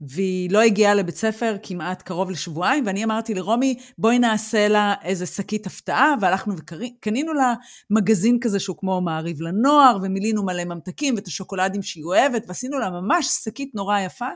והיא 0.01 0.51
לא 0.51 0.61
הגיעה 0.61 0.95
לבית 0.95 1.17
ספר 1.17 1.57
כמעט 1.63 2.03
קרוב 2.03 2.31
לשבועיים, 2.31 2.87
ואני 2.87 3.05
אמרתי 3.05 3.35
לרומי, 3.35 3.79
בואי 3.99 4.19
נעשה 4.19 4.69
לה 4.69 4.95
איזה 5.03 5.27
שקית 5.27 5.67
הפתעה, 5.67 6.15
והלכנו 6.21 6.55
וקנינו 6.57 7.33
לה 7.33 7.55
מגזין 7.91 8.39
כזה 8.41 8.61
שהוא 8.61 8.77
כמו 8.77 9.01
מעריב 9.01 9.41
לנוער, 9.41 9.99
ומילינו 10.03 10.43
מלא 10.43 10.65
ממתקים 10.65 11.15
ואת 11.15 11.27
השוקולדים 11.27 11.83
שהיא 11.83 12.05
אוהבת, 12.05 12.45
ועשינו 12.49 12.79
לה 12.79 12.91
ממש 12.91 13.27
שקית 13.45 13.75
נורא 13.75 14.01
יפה. 14.01 14.29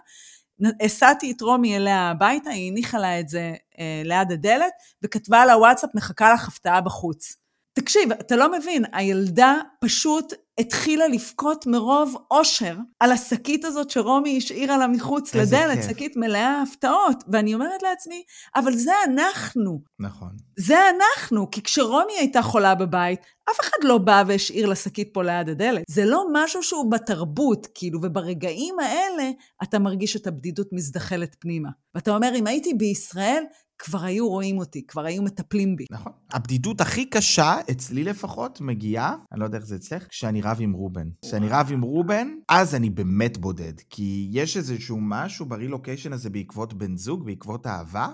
הסעתי 0.81 1.33
את 1.33 1.41
רומי 1.41 1.77
אליה 1.77 2.11
הביתה, 2.11 2.51
היא 2.51 2.71
הניחה 2.71 2.99
לה 2.99 3.21
את 3.21 3.29
זה 3.29 3.53
אה, 3.79 4.03
ליד 4.05 4.33
הדלת, 4.33 4.73
וכתבה 5.03 5.47
לה 5.47 5.59
וואטסאפ, 5.59 5.91
מחכה 5.95 6.33
לך 6.33 6.49
הפתעה 6.49 6.81
בחוץ. 6.81 7.37
תקשיב, 7.73 8.13
אתה 8.13 8.37
לא 8.37 8.53
מבין, 8.59 8.85
הילדה 8.93 9.55
פשוט 9.81 10.33
התחילה 10.61 11.09
לבכות 11.09 11.67
מרוב 11.67 12.17
אושר 12.31 12.77
על 13.01 13.13
השקית 13.13 13.65
הזאת 13.65 13.91
שרומי 13.91 14.37
השאירה 14.39 14.79
לה 14.79 14.87
מחוץ 14.87 15.35
לדלת. 15.35 15.83
שקית 15.89 16.17
מלאה 16.17 16.63
הפתעות. 16.63 17.25
ואני 17.29 17.55
אומרת 17.55 17.83
לעצמי, 17.83 18.23
אבל 18.57 18.77
זה 18.77 18.93
אנחנו. 19.05 19.83
נכון. 19.99 20.31
זה 20.59 20.77
אנחנו, 20.89 21.51
כי 21.51 21.63
כשרומי 21.63 22.13
הייתה 22.19 22.43
חולה 22.43 22.75
בבית, 22.75 23.21
אף 23.51 23.61
אחד 23.61 23.77
לא 23.85 23.99
בא 23.99 24.25
והשאיר 24.27 24.67
לה 24.67 24.75
שקית 24.75 25.11
פה 25.13 25.23
ליד 25.23 25.49
הדלת. 25.49 25.83
זה 25.89 26.05
לא 26.05 26.25
משהו 26.33 26.63
שהוא 26.63 26.91
בתרבות, 26.91 27.67
כאילו, 27.75 28.01
וברגעים 28.03 28.79
האלה 28.79 29.31
אתה 29.63 29.79
מרגיש 29.79 30.17
את 30.17 30.27
הבדידות 30.27 30.69
מזדחלת 30.73 31.37
פנימה. 31.41 31.69
ואתה 31.95 32.15
אומר, 32.15 32.33
אם 32.35 32.47
הייתי 32.47 32.75
בישראל, 32.75 33.45
כבר 33.79 34.05
היו 34.05 34.29
רואים 34.29 34.59
אותי, 34.59 34.87
כבר 34.87 35.05
היו 35.05 35.23
מטפלים 35.23 35.77
בי. 35.77 35.85
נכון. 35.91 36.13
הבדידות 36.33 36.81
הכי 36.81 37.11
קשה, 37.11 37.55
אצלי 37.71 38.05
לפחות, 38.05 38.61
מגיעה, 38.61 39.17
אני 39.33 39.41
לא 39.41 39.45
יודע 39.45 39.59
איך 39.59 39.67
זה 39.67 39.77
אצלך, 39.77 40.07
כשאני 40.09 40.43
רב 40.43 40.57
עם 40.61 40.73
רובן. 40.73 41.09
כשאני 41.25 41.49
רב 41.49 41.69
עם 41.73 41.83
רובן, 41.83 42.29
אז 42.49 42.75
אני 42.75 42.91
באמת 42.91 43.39
בודד. 43.39 43.73
כי 43.91 44.29
יש 44.33 44.57
איזשהו 44.57 44.99
משהו 45.01 45.47
ברילוקיישן 45.47 46.13
הזה 46.13 46.31
בעקבות 46.31 46.75
בן 46.75 46.97
זוג, 46.97 47.27
בעקבות 47.27 47.67
אהבה, 47.67 48.09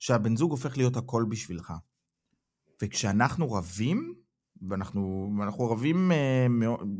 שהבן 0.00 0.36
זוג 0.36 0.50
הופך 0.50 0.76
להיות 0.76 0.96
הכל 0.96 1.24
בשבילך. 1.28 1.72
וכשאנחנו 2.82 3.52
רבים, 3.52 4.14
ואנחנו 4.68 5.32
אנחנו 5.42 5.70
רבים 5.70 6.12
אה, 6.12 6.46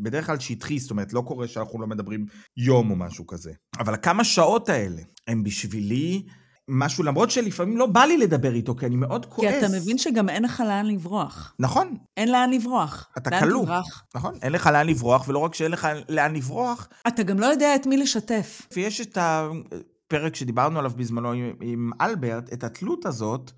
בדרך 0.03 0.27
כלל 0.27 0.39
שטחי, 0.39 0.79
זאת 0.79 0.91
אומרת, 0.91 1.13
לא 1.13 1.21
קורה 1.21 1.49
שאנחנו 1.49 1.81
לא 1.81 1.87
מדברים 1.87 2.27
יום 2.57 2.91
או 2.91 2.97
משהו 2.97 3.27
כזה. 3.27 3.53
אבל 3.79 3.95
הכמה 3.95 4.25
שעות 4.25 4.69
האלה 4.69 5.03
הם 5.27 5.43
בשבילי 5.43 6.27
משהו, 6.69 7.05
למרות 7.05 7.31
שלפעמים 7.31 7.77
לא 7.77 7.87
בא 7.87 8.05
לי 8.05 8.17
לדבר 8.17 8.55
איתו, 8.55 8.77
כי 8.77 8.87
אני 8.87 8.97
מאוד 8.97 9.25
כי 9.27 9.31
כועס. 9.31 9.55
אתה 9.59 9.69
מבין 9.69 9.99
שגם 9.99 10.29
אין 10.29 10.43
לך 10.43 10.61
לאן 10.61 10.87
לברוח. 10.87 11.55
נכון, 11.59 11.97
אין 12.17 12.33
לאן 12.33 12.51
לברוח. 12.51 13.09
אתה 13.19 13.41
כלוא. 13.41 13.67
נכון, 14.15 14.35
אין 14.43 14.53
לך 14.53 14.67
לאן 14.67 14.87
לברוח, 14.87 15.29
ולא 15.29 15.39
רק 15.39 15.55
שאין 15.55 15.71
לך 15.71 15.89
לאן 16.09 16.35
לברוח, 16.35 16.89
אתה 17.09 17.23
גם 17.23 17.39
לא 17.39 17.47
יודע 17.47 17.75
את 17.75 17.87
מי 17.87 17.97
לשתף. 17.97 18.63
ויש 18.75 19.01
את 19.01 19.19
הפרק 19.21 20.37
שדיברנו 20.37 20.79
עליו 20.79 20.93
בזמנו 20.97 21.33
עם, 21.33 21.53
עם 21.61 21.91
אלברט, 22.01 22.53
את 22.53 22.65
התלות 22.65 23.07
הזאת, 23.07 23.51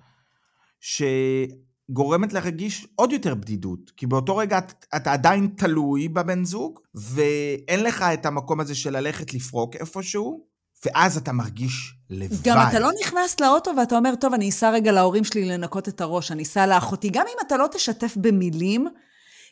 שגורמת 0.81 2.33
להרגיש 2.33 2.87
עוד 2.95 3.13
יותר 3.13 3.35
בדידות. 3.35 3.93
כי 3.97 4.07
באותו 4.07 4.37
רגע 4.37 4.59
את, 4.59 4.85
אתה 4.97 5.13
עדיין 5.13 5.47
תלוי 5.57 6.09
בבן 6.09 6.45
זוג, 6.45 6.81
ואין 6.95 7.83
לך 7.83 8.03
את 8.03 8.27
המקום 8.27 8.61
הזה 8.61 8.75
של 8.75 8.97
ללכת 8.97 9.35
לפרוק 9.35 9.77
איפשהו, 9.77 10.54
ואז 10.85 11.17
אתה 11.17 11.33
מרגיש 11.33 11.95
לבד. 12.11 12.37
גם 12.43 12.59
אתה 12.69 12.79
לא 12.79 12.91
נכנס 13.03 13.41
לאוטו 13.41 13.71
ואתה 13.77 13.97
אומר, 13.97 14.15
טוב, 14.15 14.35
אני 14.35 14.49
אסע 14.49 14.71
רגע 14.71 14.93
להורים 14.93 15.25
שלי 15.25 15.45
לנקות 15.45 15.89
את 15.89 16.01
הראש, 16.01 16.33
אני 16.33 16.43
אסע 16.43 16.67
לאחותי. 16.67 17.09
גם 17.13 17.25
אם 17.29 17.47
אתה 17.47 17.57
לא 17.57 17.67
תשתף 17.73 18.15
במילים, 18.17 18.87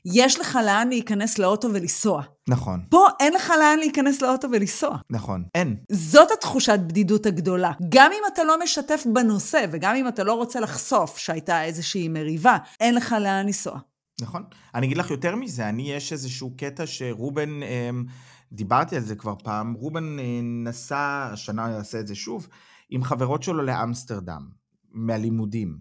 יש 0.04 0.40
לך 0.40 0.58
לאן 0.64 0.88
להיכנס 0.88 1.38
לאוטו 1.38 1.68
ולנסוע. 1.72 2.22
נכון, 2.48 2.80
פה 2.90 3.06
אין 3.20 3.32
לך 3.32 3.50
לאן 3.50 3.78
להיכנס 3.78 4.22
לאוטו 4.22 4.48
ולנסוע. 4.50 4.96
נכון, 5.10 5.44
אין. 5.54 5.76
זאת 5.92 6.28
התחושת 6.30 6.78
בדידות 6.86 7.26
הגדולה. 7.26 7.72
גם 7.88 8.10
אם 8.12 8.22
אתה 8.32 8.44
לא 8.44 8.62
משתף 8.62 9.04
בנושא, 9.12 9.64
וגם 9.72 9.94
אם 9.94 10.08
אתה 10.08 10.24
לא 10.24 10.32
רוצה 10.32 10.60
לחשוף 10.60 11.18
שהייתה 11.18 11.64
איזושהי 11.64 12.08
מריבה, 12.08 12.56
אין 12.80 12.94
לך 12.94 13.16
לאן 13.20 13.46
לנסוע. 13.46 13.78
נכון. 14.20 14.42
אני 14.74 14.86
אגיד 14.86 14.98
לך 14.98 15.10
יותר 15.10 15.36
מזה, 15.36 15.68
אני, 15.68 15.92
יש 15.92 16.12
איזשהו 16.12 16.54
קטע 16.56 16.86
שרובן, 16.86 17.62
אמ, 17.62 18.04
דיברתי 18.52 18.96
על 18.96 19.02
זה 19.02 19.16
כבר 19.16 19.34
פעם, 19.44 19.72
רובן 19.72 20.18
אה, 20.18 20.40
נסע, 20.42 21.28
השנה 21.32 21.70
יעשה 21.70 22.00
את 22.00 22.06
זה 22.06 22.14
שוב, 22.14 22.48
עם 22.90 23.04
חברות 23.04 23.42
שלו 23.42 23.62
לאמסטרדם, 23.62 24.48
מהלימודים. 24.90 25.78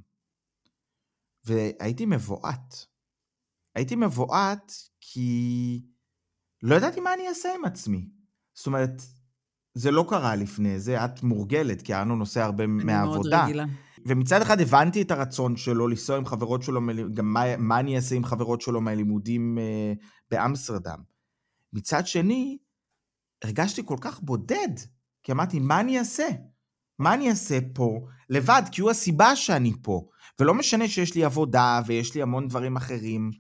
והייתי 1.46 2.06
מבועת. 2.06 2.86
הייתי 3.76 3.96
מבועת 3.96 4.74
כי 5.02 5.82
לא 6.64 6.76
ידעתי 6.76 7.00
מה 7.00 7.14
אני 7.14 7.28
אעשה 7.28 7.50
עם 7.56 7.66
עצמי. 7.66 8.10
זאת 8.54 8.68
אומרת, 8.68 9.02
זה 9.74 9.92
לא 9.92 10.06
קרה 10.10 10.36
לפני 10.36 10.80
זה, 10.80 11.06
את 11.06 11.24
מורגלת, 11.24 11.82
כי 11.82 11.96
אנו 11.96 12.16
נוסע 12.16 12.44
הרבה 12.44 12.64
אני 12.64 12.74
מאוד 12.74 12.86
מהעבודה. 12.86 13.44
רגילה. 13.44 13.66
ומצד 14.06 14.42
אחד 14.42 14.62
הבנתי 14.62 15.02
את 15.02 15.12
הרצון 15.12 15.58
שלו 15.58 15.88
לנסוע 15.88 16.18
עם 16.18 16.26
חברות 16.26 16.64
שלו, 16.64 16.82
גם 17.14 17.34
מה, 17.34 17.58
מה 17.58 17.80
אני 17.80 17.96
אעשה 17.96 18.16
עם 18.16 18.24
חברות 18.24 18.62
שלו 18.62 18.82
מהלימודים 18.82 19.58
אה, 19.58 19.94
באמסטרדם. 20.32 21.11
מצד 21.74 22.08
שני, 22.08 22.58
הרגשתי 23.44 23.82
כל 23.86 23.98
כך 24.02 24.20
בודד, 24.22 24.70
כי 25.24 25.32
אמרתי, 25.32 25.60
מה 25.60 25.80
אני 25.80 26.00
אעשה? 26.00 26.28
מה 27.00 27.14
אני 27.14 27.30
אעשה 27.30 27.60
פה 27.74 28.08
לבד? 28.30 28.62
כי 28.72 28.82
הוא 28.82 28.92
הסיבה 28.92 29.36
שאני 29.36 29.74
פה. 29.82 30.08
ולא 30.40 30.54
משנה 30.54 30.88
שיש 30.88 31.16
לי 31.16 31.24
עבודה 31.24 31.82
ויש 31.86 32.16
לי 32.16 32.22
המון 32.22 32.48
דברים 32.48 32.76
אחרים. 32.76 33.32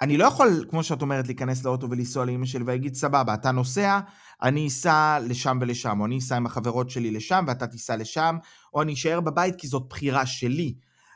אני 0.00 0.16
לא 0.16 0.24
יכול, 0.24 0.66
כמו 0.70 0.84
שאת 0.84 1.02
אומרת, 1.02 1.26
להיכנס 1.26 1.64
לאוטו 1.64 1.90
ולנסוע 1.90 2.24
לאמא 2.24 2.46
שלי 2.46 2.62
ולהגיד, 2.62 2.94
סבבה, 2.94 3.34
אתה 3.34 3.50
נוסע, 3.52 4.00
אני 4.42 4.66
אסע 4.66 5.18
לשם 5.22 5.58
ולשם, 5.60 6.00
או 6.00 6.06
אני 6.06 6.18
אסע 6.18 6.36
עם 6.36 6.46
החברות 6.46 6.90
שלי 6.90 7.10
לשם 7.10 7.44
ואתה 7.48 7.66
תיסע 7.66 7.96
לשם, 7.96 8.36
או 8.74 8.82
אני 8.82 8.92
אשאר 8.92 9.20
בבית 9.20 9.54
כי 9.58 9.66
זאת 9.66 9.82
בחירה 9.88 10.26
שלי. 10.26 10.74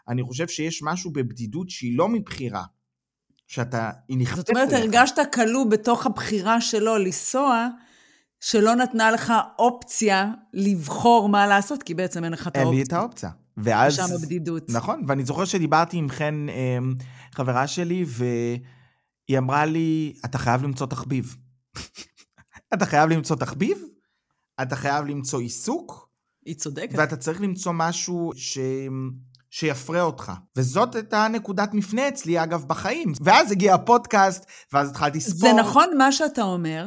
אני 0.09 0.23
חושב 0.23 0.49
שיש 0.49 0.83
משהו 0.83 1.13
בבדידות 1.13 1.71
שהיא 1.71 1.99
לא 1.99 2.09
מבחירה. 2.09 2.65
שאתה, 3.47 3.91
היא 4.09 4.19
נכפת 4.19 4.37
זאת 4.37 4.51
אומרת. 4.51 4.73
הרגשת 4.73 5.19
כלוא 5.35 5.65
בתוך 5.65 6.07
הבחירה 6.07 6.61
שלו 6.61 6.99
לנסוע, 6.99 7.69
שלא 8.41 8.75
נתנה 8.75 9.11
לך 9.11 9.33
אופציה 9.59 10.33
לבחור 10.53 11.29
מה 11.29 11.47
לעשות, 11.47 11.83
כי 11.83 11.95
בעצם 11.95 12.25
אין 12.25 12.33
לך 12.33 12.49
את 12.49 12.57
אין 12.57 12.69
לי 12.69 12.77
האופציה. 12.77 12.99
את 12.99 13.03
האופציה. 13.03 13.31
ואז... 13.57 13.95
שם 13.95 14.03
הבדידות. 14.15 14.65
נכון, 14.69 15.03
ואני 15.07 15.25
זוכר 15.25 15.45
שדיברתי 15.45 15.97
עם 15.97 16.09
חן, 16.09 16.47
אמ, 16.49 16.95
חברה 17.35 17.67
שלי, 17.67 18.05
והיא 18.09 19.39
אמרה 19.39 19.67
לי, 19.67 20.15
אתה 20.25 20.39
חייב 20.39 20.63
למצוא 20.63 20.87
תחביב. 20.87 21.37
אתה 22.75 22.87
חייב 22.87 23.11
למצוא 23.11 23.37
תחביב, 23.37 23.79
אתה 24.63 24.77
חייב 24.77 25.05
למצוא 25.05 25.41
עיסוק, 25.41 26.09
היא 26.47 26.55
צודקת. 26.55 26.95
ואתה 26.99 27.17
צריך 27.17 27.41
למצוא 27.41 27.73
משהו 27.73 28.33
ש... 28.37 28.59
שיפרה 29.59 30.03
אותך. 30.03 30.33
וזאת 30.57 30.95
הייתה 30.95 31.29
נקודת 31.33 31.75
מפנה 31.75 32.09
אצלי, 32.09 32.43
אגב, 32.43 32.65
בחיים. 32.67 33.13
ואז 33.21 33.53
הגיע 33.53 33.75
הפודקאסט, 33.75 34.47
ואז 34.73 34.91
התחלתי 34.91 35.21
ספורט. 35.21 35.39
זה 35.41 35.53
נכון 35.53 35.99
מה 35.99 36.13
שאתה 36.13 36.43
אומר, 36.43 36.87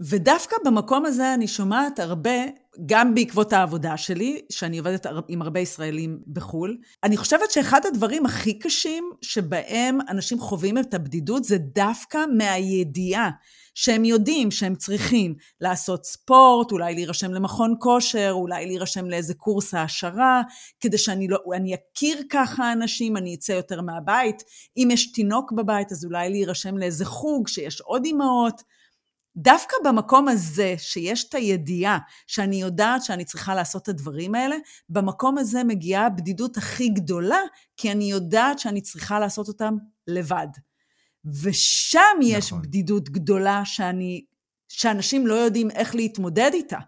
ודווקא 0.00 0.56
במקום 0.64 1.06
הזה 1.06 1.34
אני 1.34 1.48
שומעת 1.48 1.98
הרבה, 1.98 2.30
גם 2.86 3.14
בעקבות 3.14 3.52
העבודה 3.52 3.96
שלי, 3.96 4.40
שאני 4.52 4.78
עובדת 4.78 5.06
עם 5.28 5.42
הרבה 5.42 5.60
ישראלים 5.60 6.18
בחו"ל, 6.32 6.76
אני 7.04 7.16
חושבת 7.16 7.50
שאחד 7.50 7.80
הדברים 7.86 8.26
הכי 8.26 8.58
קשים 8.58 9.04
שבהם 9.22 9.98
אנשים 10.08 10.40
חווים 10.40 10.78
את 10.78 10.94
הבדידות 10.94 11.44
זה 11.44 11.58
דווקא 11.58 12.18
מהידיעה 12.36 13.30
שהם 13.74 14.04
יודעים 14.04 14.50
שהם 14.50 14.74
צריכים 14.74 15.34
לעשות 15.60 16.04
ספורט, 16.04 16.72
אולי 16.72 16.94
להירשם 16.94 17.32
למכון 17.32 17.74
כושר, 17.78 18.30
אולי 18.32 18.66
להירשם 18.66 19.06
לאיזה 19.06 19.34
קורס 19.34 19.74
העשרה, 19.74 20.42
כדי 20.80 20.98
שאני 20.98 21.28
לא, 21.28 21.38
אני 21.56 21.74
אכיר 21.74 22.22
ככה 22.30 22.72
אנשים, 22.72 23.16
אני 23.16 23.34
אצא 23.34 23.52
יותר 23.52 23.80
מהבית. 23.80 24.42
אם 24.76 24.88
יש 24.92 25.12
תינוק 25.12 25.52
בבית, 25.52 25.92
אז 25.92 26.04
אולי 26.04 26.30
להירשם 26.30 26.76
לאיזה 26.76 27.04
חוג 27.04 27.48
שיש 27.48 27.80
עוד 27.80 28.04
אימהות. 28.04 28.62
דווקא 29.36 29.76
במקום 29.84 30.28
הזה, 30.28 30.74
שיש 30.78 31.28
את 31.28 31.34
הידיעה 31.34 31.98
שאני 32.26 32.56
יודעת 32.56 33.02
שאני 33.04 33.24
צריכה 33.24 33.54
לעשות 33.54 33.82
את 33.82 33.88
הדברים 33.88 34.34
האלה, 34.34 34.56
במקום 34.88 35.38
הזה 35.38 35.64
מגיעה 35.64 36.06
הבדידות 36.06 36.56
הכי 36.56 36.88
גדולה, 36.88 37.40
כי 37.76 37.92
אני 37.92 38.04
יודעת 38.04 38.58
שאני 38.58 38.80
צריכה 38.80 39.18
לעשות 39.20 39.48
אותם 39.48 39.74
לבד. 40.06 40.48
ושם 41.42 42.18
יש 42.22 42.46
נכון. 42.46 42.62
בדידות 42.62 43.08
גדולה 43.10 43.62
שאני, 43.64 44.24
שאנשים 44.68 45.26
לא 45.26 45.34
יודעים 45.34 45.70
איך 45.70 45.94
להתמודד 45.94 46.50
איתה. 46.54 46.78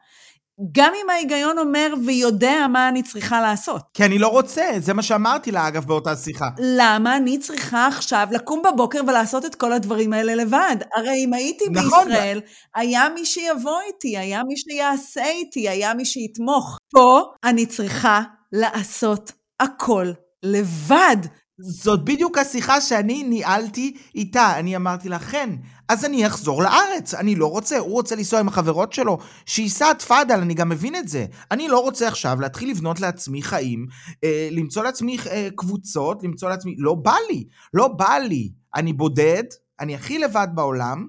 גם 0.72 0.92
אם 1.04 1.10
ההיגיון 1.10 1.58
אומר 1.58 1.94
ויודע 2.06 2.66
מה 2.72 2.88
אני 2.88 3.02
צריכה 3.02 3.40
לעשות. 3.40 3.82
כי 3.94 4.04
אני 4.04 4.18
לא 4.18 4.28
רוצה, 4.28 4.70
זה 4.78 4.94
מה 4.94 5.02
שאמרתי 5.02 5.50
לה, 5.50 5.68
אגב, 5.68 5.84
באותה 5.84 6.16
שיחה. 6.16 6.48
למה 6.58 7.16
אני 7.16 7.38
צריכה 7.38 7.86
עכשיו 7.86 8.28
לקום 8.30 8.62
בבוקר 8.62 9.00
ולעשות 9.08 9.44
את 9.44 9.54
כל 9.54 9.72
הדברים 9.72 10.12
האלה 10.12 10.34
לבד? 10.34 10.76
הרי 10.96 11.24
אם 11.24 11.32
הייתי 11.32 11.64
נכון. 11.70 12.04
בישראל, 12.04 12.40
היה 12.74 13.08
מי 13.14 13.24
שיבוא 13.24 13.80
איתי, 13.86 14.18
היה 14.18 14.42
מי 14.48 14.56
שיעשה 14.56 15.24
איתי, 15.24 15.68
היה 15.68 15.94
מי 15.94 16.04
שיתמוך. 16.04 16.78
פה 16.90 17.22
אני 17.44 17.66
צריכה 17.66 18.22
לעשות 18.52 19.32
הכל 19.60 20.12
לבד. 20.42 21.16
זאת 21.58 22.04
בדיוק 22.04 22.38
השיחה 22.38 22.80
שאני 22.80 23.22
ניהלתי 23.22 23.96
איתה. 24.14 24.58
אני 24.58 24.76
אמרתי 24.76 25.08
לה, 25.08 25.18
חן, 25.18 25.56
אז 25.88 26.04
אני 26.04 26.26
אחזור 26.26 26.62
לארץ. 26.62 27.14
אני 27.14 27.34
לא 27.34 27.46
רוצה, 27.46 27.78
הוא 27.78 27.92
רוצה 27.92 28.16
לנסוע 28.16 28.40
עם 28.40 28.48
החברות 28.48 28.92
שלו, 28.92 29.18
שייסע 29.46 29.92
תפאדל, 29.92 30.34
אני 30.34 30.54
גם 30.54 30.68
מבין 30.68 30.96
את 30.96 31.08
זה. 31.08 31.26
אני 31.50 31.68
לא 31.68 31.78
רוצה 31.78 32.08
עכשיו 32.08 32.40
להתחיל 32.40 32.70
לבנות 32.70 33.00
לעצמי 33.00 33.42
חיים, 33.42 33.86
אה, 34.24 34.48
למצוא 34.50 34.84
לעצמי 34.84 35.16
אה, 35.30 35.48
קבוצות, 35.56 36.22
למצוא 36.22 36.48
לעצמי... 36.48 36.74
לא 36.78 36.94
בא 36.94 37.16
לי, 37.30 37.44
לא 37.74 37.88
בא 37.88 38.14
לי. 38.28 38.52
אני 38.76 38.92
בודד, 38.92 39.44
אני 39.80 39.94
הכי 39.94 40.18
לבד 40.18 40.48
בעולם, 40.54 41.08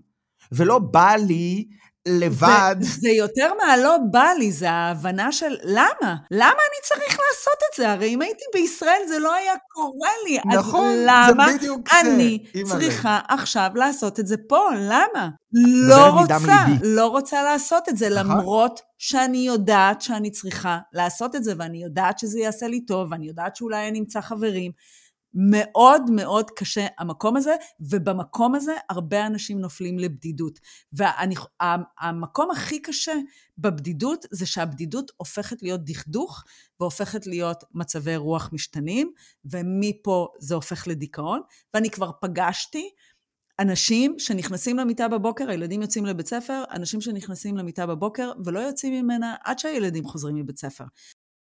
ולא 0.52 0.80
בא 0.80 1.16
לי 1.28 1.68
לבד. 2.08 2.76
זה, 2.80 3.00
זה 3.02 3.10
יותר 3.10 3.54
מהלא 3.62 3.98
בא 4.12 4.28
לי, 4.40 4.52
זה 4.52 4.72
ההבנה 4.72 5.32
של 5.32 5.56
למה? 5.64 6.16
למה 6.32 6.50
אני 6.50 6.80
צריך 6.84 7.20
לעשות 7.20 7.60
את 7.72 7.78
זה? 7.78 7.92
הרי 7.92 8.08
אם 8.08 8.22
הייתי 8.22 8.44
בישראל 8.54 9.02
זה 9.08 9.20
לא 9.20 9.34
היה 9.34 9.54
קורה 9.74 10.10
לי. 10.26 10.38
נכון, 10.58 10.86
אז 10.88 10.96
זה 10.96 11.06
למה 11.08 11.48
בדיוק 11.58 11.90
זה, 11.90 12.00
אני 12.00 12.44
אימא'לה. 12.56 12.80
צריכה 12.80 13.20
עכשיו 13.28 13.72
לעשות 13.76 14.20
את 14.20 14.28
זה 14.28 14.36
פה? 14.50 14.70
למה? 14.76 15.30
לא 15.88 16.10
רוצה. 16.10 16.66
לא 16.84 17.08
רוצה 17.08 17.44
לעשות 17.44 17.90
את 17.90 17.98
זה, 17.98 18.10
נכון. 18.10 18.38
למרות 18.38 18.80
שאני 18.98 19.38
יודעת 19.38 20.02
שאני 20.02 20.32
צריכה 20.32 20.80
לעשות 20.94 21.36
את 21.36 21.44
זה, 21.44 21.54
ואני 21.58 21.84
יודעת 21.84 22.20
שזה 22.20 22.40
יעשה 22.40 22.68
לי 22.68 22.86
טוב, 22.86 23.08
ואני 23.12 23.28
יודעת 23.28 23.56
שאולי 23.56 23.88
אני 23.88 24.00
אמצא 24.00 24.22
חברים. 24.22 24.72
מאוד 25.34 26.12
מאוד 26.12 26.52
קשה 26.52 26.88
המקום 27.00 27.38
הזה, 27.38 27.56
ובמקום 27.80 28.56
הזה 28.56 28.74
הרבה 28.90 29.26
אנשים 29.26 29.60
נופלים 29.60 30.00
לבדידות. 30.00 30.60
והמקום 30.94 32.52
הכי 32.52 32.82
קשה 32.82 33.14
בבדידות 33.58 34.26
זה 34.32 34.46
שהבדידות 34.46 35.12
הופכת 35.18 35.64
להיות 35.64 35.84
דכדוך, 35.84 36.44
והופכת 36.80 37.28
להיות 37.28 37.64
מצבי 37.74 38.16
רוח 38.16 38.50
משתנים, 38.54 39.12
ומפה 39.46 40.28
זה 40.40 40.56
הופך 40.56 40.88
לדיכאון. 40.88 41.42
ואני 41.74 41.90
כבר 41.90 42.12
פגשתי 42.22 42.90
אנשים 43.60 44.16
שנכנסים 44.20 44.78
למיטה 44.78 45.08
בבוקר, 45.08 45.50
הילדים 45.50 45.82
יוצאים 45.82 46.06
לבית 46.06 46.28
ספר, 46.28 46.64
אנשים 46.72 47.02
שנכנסים 47.02 47.58
למיטה 47.58 47.86
בבוקר 47.86 48.32
ולא 48.46 48.60
יוצאים 48.60 48.94
ממנה 48.94 49.36
עד 49.44 49.60
שהילדים 49.60 50.06
חוזרים 50.06 50.36
מבית 50.36 50.60
ספר. 50.60 50.86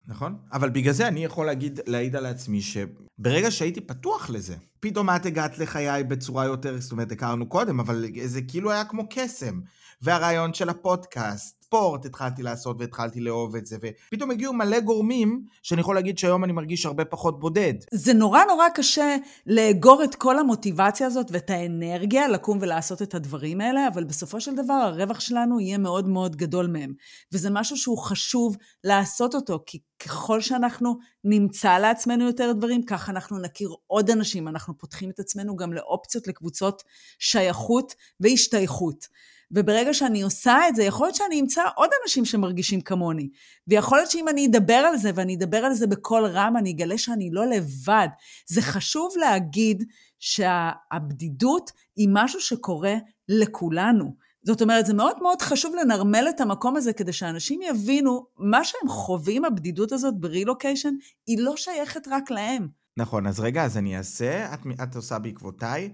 נכון? 0.09 0.38
אבל 0.53 0.71
בגלל 0.71 0.93
זה 0.93 1.09
אני 1.09 1.25
יכול 1.25 1.47
להגיד, 1.47 1.81
להעיד 1.87 2.17
על 2.17 2.27
עצמי 2.27 2.61
שברגע 2.62 3.51
שהייתי 3.51 3.81
פתוח 3.81 4.31
לזה, 4.31 4.57
פתאום 4.81 5.11
את 5.11 5.27
הגעת 5.27 5.59
לחיי 5.59 6.05
בצורה 6.05 6.45
יותר, 6.45 6.81
זאת 6.81 6.93
אומרת, 6.93 7.12
הכרנו 7.12 7.49
קודם, 7.49 7.81
אבל 7.81 8.07
זה 8.25 8.43
כאילו 8.43 8.71
היה 8.71 8.85
כמו 8.85 9.07
קסם. 9.11 9.61
והרעיון 10.03 10.55
של 10.55 10.69
הפודקאסט, 10.69 11.63
ספורט 11.74 12.06
התחלתי 12.06 12.42
לעשות 12.42 12.76
והתחלתי 12.80 13.20
לאהוב 13.20 13.56
את 13.56 13.66
זה, 13.66 13.76
ופתאום 13.80 14.30
הגיעו 14.30 14.52
מלא 14.52 14.80
גורמים 14.80 15.44
שאני 15.62 15.80
יכול 15.80 15.94
להגיד 15.94 16.18
שהיום 16.18 16.44
אני 16.44 16.52
מרגיש 16.52 16.87
הרבה 16.87 17.04
פחות 17.04 17.40
בודד. 17.40 17.74
זה 17.92 18.12
נורא 18.12 18.44
נורא 18.44 18.68
קשה 18.74 19.16
לאגור 19.46 20.04
את 20.04 20.14
כל 20.14 20.38
המוטיבציה 20.38 21.06
הזאת 21.06 21.26
ואת 21.30 21.50
האנרגיה 21.50 22.28
לקום 22.28 22.58
ולעשות 22.60 23.02
את 23.02 23.14
הדברים 23.14 23.60
האלה, 23.60 23.88
אבל 23.88 24.04
בסופו 24.04 24.40
של 24.40 24.54
דבר 24.54 24.74
הרווח 24.74 25.20
שלנו 25.20 25.60
יהיה 25.60 25.78
מאוד 25.78 26.08
מאוד 26.08 26.37
גדול 26.37 26.66
מהם. 26.66 26.92
וזה 27.32 27.50
משהו 27.50 27.76
שהוא 27.76 27.98
חשוב 27.98 28.56
לעשות 28.84 29.34
אותו, 29.34 29.62
כי 29.66 29.78
ככל 30.04 30.40
שאנחנו 30.40 30.98
נמצא 31.24 31.78
לעצמנו 31.78 32.24
יותר 32.26 32.52
דברים, 32.52 32.82
כך 32.82 33.10
אנחנו 33.10 33.38
נכיר 33.38 33.68
עוד 33.87 34.10
אנשים, 34.10 34.48
אנחנו 34.48 34.78
פותחים 34.78 35.10
את 35.10 35.18
עצמנו 35.18 35.56
גם 35.56 35.72
לאופציות, 35.72 36.26
לקבוצות 36.26 36.82
שייכות 37.18 37.94
והשתייכות. 38.20 39.06
וברגע 39.55 39.95
שאני 39.95 40.23
עושה 40.23 40.69
את 40.69 40.77
זה, 40.77 40.85
יכול 40.85 41.07
להיות 41.07 41.14
שאני 41.14 41.40
אמצא 41.40 41.62
עוד 41.77 41.90
אנשים 42.03 42.25
שמרגישים 42.25 42.81
כמוני. 42.81 43.29
ויכול 43.69 43.99
להיות 43.99 44.11
שאם 44.11 44.29
אני 44.29 44.47
אדבר 44.47 44.75
על 44.75 44.97
זה, 44.97 45.11
ואני 45.14 45.37
אדבר 45.37 45.57
על 45.57 45.75
זה 45.75 45.87
בקול 45.87 46.27
רם, 46.27 46.57
אני 46.57 46.71
אגלה 46.71 46.99
שאני 46.99 47.31
לא 47.33 47.47
לבד. 47.47 48.09
זה 48.47 48.62
חשוב 48.62 49.12
להגיד 49.17 49.85
שהבדידות 50.19 51.71
היא 51.97 52.09
משהו 52.12 52.40
שקורה 52.40 52.95
לכולנו. 53.29 54.14
זאת 54.47 54.62
אומרת, 54.62 54.87
זה 54.87 54.95
מאוד 54.95 55.23
מאוד 55.23 55.43
חשוב 55.43 55.75
לנרמל 55.75 56.27
את 56.29 56.40
המקום 56.40 56.77
הזה 56.77 56.93
כדי 56.93 57.12
שאנשים 57.12 57.61
יבינו, 57.62 58.27
מה 58.38 58.64
שהם 58.64 58.88
חווים, 58.88 59.45
הבדידות 59.45 59.93
הזאת 59.93 60.14
ברילוקיישן, 60.21 60.95
היא 61.27 61.38
לא 61.38 61.57
שייכת 61.57 62.09
רק 62.11 62.31
להם. 62.31 62.69
נכון, 62.97 63.27
אז 63.27 63.40
רגע, 63.40 63.64
אז 63.64 63.77
אני 63.77 63.99
אעשה, 63.99 64.55
את, 64.55 64.61
את 64.83 64.97
עושה 64.97 65.19
בעקבותיי. 65.19 65.93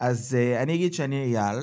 אז 0.00 0.36
uh, 0.36 0.62
אני 0.62 0.74
אגיד 0.74 0.94
שאני 0.94 1.22
אייל, 1.22 1.58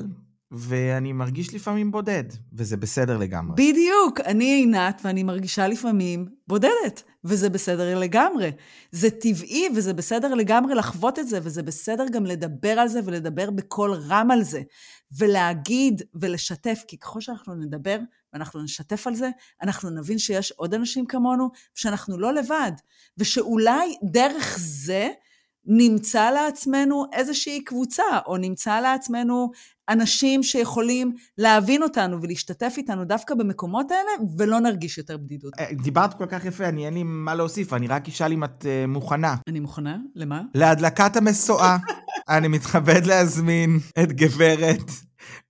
ואני 0.52 1.12
מרגיש 1.12 1.54
לפעמים 1.54 1.92
בודד, 1.92 2.24
וזה 2.52 2.76
בסדר 2.76 3.18
לגמרי. 3.18 3.54
בדיוק, 3.56 4.20
אני 4.20 4.44
עינת 4.44 5.00
ואני 5.04 5.22
מרגישה 5.22 5.68
לפעמים 5.68 6.28
בודדת, 6.48 7.02
וזה 7.24 7.50
בסדר 7.50 7.98
לגמרי. 7.98 8.52
זה 8.90 9.10
טבעי 9.10 9.68
וזה 9.76 9.94
בסדר 9.94 10.34
לגמרי 10.34 10.74
לחוות 10.74 11.18
את 11.18 11.28
זה, 11.28 11.38
וזה 11.42 11.62
בסדר 11.62 12.04
גם 12.12 12.26
לדבר 12.26 12.78
על 12.78 12.88
זה 12.88 13.00
ולדבר 13.04 13.50
בקול 13.50 13.92
רם 13.92 14.30
על 14.30 14.42
זה, 14.42 14.62
ולהגיד 15.18 16.02
ולשתף, 16.14 16.84
כי 16.88 16.98
ככל 16.98 17.20
שאנחנו 17.20 17.54
נדבר 17.54 17.98
ואנחנו 18.32 18.62
נשתף 18.62 19.06
על 19.06 19.14
זה, 19.14 19.30
אנחנו 19.62 19.90
נבין 19.90 20.18
שיש 20.18 20.52
עוד 20.56 20.74
אנשים 20.74 21.06
כמונו, 21.06 21.50
ושאנחנו 21.76 22.18
לא 22.18 22.34
לבד, 22.34 22.72
ושאולי 23.18 23.96
דרך 24.02 24.56
זה 24.60 25.08
נמצא 25.66 26.30
לעצמנו 26.30 27.04
איזושהי 27.12 27.64
קבוצה, 27.64 28.02
או 28.26 28.36
נמצא 28.36 28.80
לעצמנו 28.80 29.50
אנשים 29.88 30.42
שיכולים 30.42 31.12
להבין 31.38 31.82
אותנו 31.82 32.22
ולהשתתף 32.22 32.74
איתנו 32.76 33.04
דווקא 33.04 33.34
במקומות 33.34 33.90
האלה, 33.90 34.10
ולא 34.38 34.60
נרגיש 34.60 34.98
יותר 34.98 35.16
בדידות. 35.16 35.52
אה, 35.58 35.66
דיברת 35.72 36.14
כל 36.14 36.26
כך 36.26 36.44
יפה, 36.44 36.64
אני 36.68 36.86
אין 36.86 36.94
לי 36.94 37.02
מה 37.02 37.34
להוסיף, 37.34 37.72
אני 37.72 37.86
רק 37.88 38.08
אשאל 38.08 38.32
אם 38.32 38.44
את 38.44 38.62
uh, 38.62 38.86
מוכנה. 38.88 39.34
אני 39.48 39.60
מוכנה? 39.60 39.96
למה? 40.14 40.42
להדלקת 40.54 41.16
המשואה, 41.16 41.76
אני 42.28 42.48
מתכבד 42.48 43.06
להזמין 43.06 43.78
את 44.02 44.12
גברת 44.12 44.90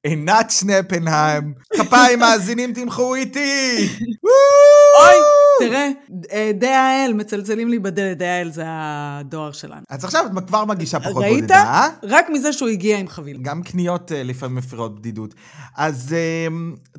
עינת 0.02 0.50
שנפנהיים. 0.50 1.54
כפיים 1.74 2.18
מאזינים, 2.20 2.72
תמחאו 2.72 3.14
איתי! 3.14 3.88
אוי, 4.24 5.14
תראה, 5.58 5.88
אה, 6.32 6.50
די 6.54 6.66
האל 6.66 7.12
מצלצלים 7.12 7.68
לי 7.68 7.78
בדלת, 7.78 8.18
די 8.18 8.26
האל 8.26 8.50
זה 8.50 8.62
הדואר 8.66 9.52
שלנו. 9.52 9.82
אז 9.90 10.04
עכשיו 10.04 10.26
את 10.38 10.46
כבר 10.46 10.64
מרגישה 10.64 11.00
פחות 11.00 11.22
ראית? 11.22 11.40
בודדה, 11.40 11.62
אה? 11.62 11.88
רק 12.02 12.26
מזה 12.30 12.52
שהוא 12.52 12.68
הגיע 12.68 12.98
עם 12.98 13.08
חבילה. 13.08 13.38
גם 13.42 13.62
קניות 13.62 14.12
אה, 14.12 14.22
לפעמים 14.22 14.56
מפריעות 14.56 14.98
בדידות. 14.98 15.34
אז 15.76 16.12
אה, 16.12 16.46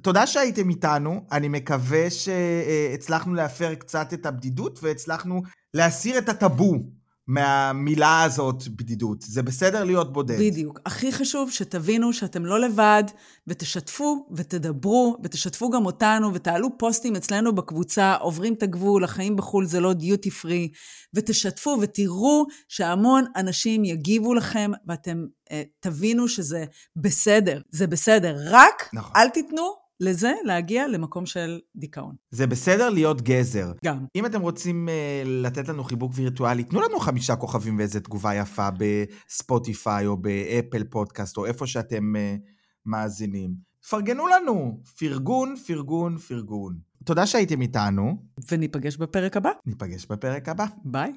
תודה 0.02 0.28
שהייתם 0.28 0.70
איתנו, 0.70 1.22
אני 1.32 1.48
מקווה 1.48 2.10
שהצלחנו 2.10 3.34
להפר 3.34 3.76
קצת 3.76 4.14
את 4.14 4.26
הבדידות 4.26 4.80
והצלחנו 4.84 5.42
להסיר 5.74 6.18
את 6.18 6.30
הטאבו 6.30 6.74
מהמילה 7.28 8.24
הזאת 8.24 8.68
בדידות. 8.68 9.22
זה 9.22 9.44
בסדר 9.44 9.84
להיות 9.84 10.14
בודד. 10.14 10.40
בדיוק. 10.40 10.80
הכי 10.86 11.12
חשוב 11.12 11.52
שתבינו 11.52 12.14
שאתם 12.14 12.46
לא 12.46 12.60
לבד, 12.60 13.04
ותשתפו 13.48 14.28
ותדברו, 14.36 15.18
ותשתפו 15.24 15.70
גם 15.70 15.86
אותנו, 15.86 16.34
ותעלו 16.34 16.78
פוסטים 16.78 17.16
אצלנו 17.16 17.56
בקבוצה, 17.56 18.16
עוברים 18.16 18.54
את 18.54 18.64
הגבול, 18.64 19.04
החיים 19.04 19.36
בחו"ל 19.36 19.66
זה 19.66 19.80
לא 19.80 19.94
דיוטי 19.94 20.32
פרי, 20.32 20.72
ותשתפו 21.14 21.78
ותראו 21.82 22.46
שהמון 22.68 23.26
אנשים 23.36 23.86
יגיבו 23.86 24.34
לכם, 24.34 24.72
ואתם 24.88 25.26
אה, 25.52 25.64
תבינו 25.80 26.28
שזה 26.28 26.66
בסדר. 26.96 27.62
זה 27.70 27.88
בסדר. 27.88 28.38
רק 28.50 28.90
נכון. 28.94 29.12
אל 29.16 29.30
תיתנו 29.30 29.83
לזה 30.04 30.34
להגיע 30.44 30.88
למקום 30.88 31.26
של 31.26 31.60
דיכאון. 31.76 32.16
זה 32.32 32.48
בסדר 32.48 32.90
להיות 32.90 33.22
גזר. 33.22 33.72
גם. 33.86 34.06
אם 34.16 34.26
אתם 34.26 34.42
רוצים 34.42 34.88
uh, 34.88 35.28
לתת 35.28 35.68
לנו 35.68 35.84
חיבוק 35.84 36.12
וירטואלי, 36.16 36.64
תנו 36.64 36.82
לנו 36.82 37.00
חמישה 37.00 37.36
כוכבים 37.36 37.78
ואיזה 37.78 38.00
תגובה 38.00 38.36
יפה 38.36 38.68
בספוטיפיי 38.78 40.06
או 40.06 40.18
באפל 40.18 40.84
פודקאסט 40.84 41.38
או 41.38 41.46
איפה 41.46 41.68
שאתם 41.68 42.14
uh, 42.16 42.40
מאזינים. 42.86 43.74
פרגנו 43.90 44.28
לנו, 44.28 44.82
פרגון, 45.00 45.56
פרגון, 45.68 46.18
פרגון. 46.18 46.78
תודה 47.06 47.26
שהייתם 47.26 47.62
איתנו, 47.62 48.18
וניפגש 48.52 48.98
בפרק 48.98 49.38
הבא. 49.38 49.50
ניפגש 49.66 50.06
בפרק 50.06 50.50
הבא. 50.50 50.66
ביי. 50.86 51.12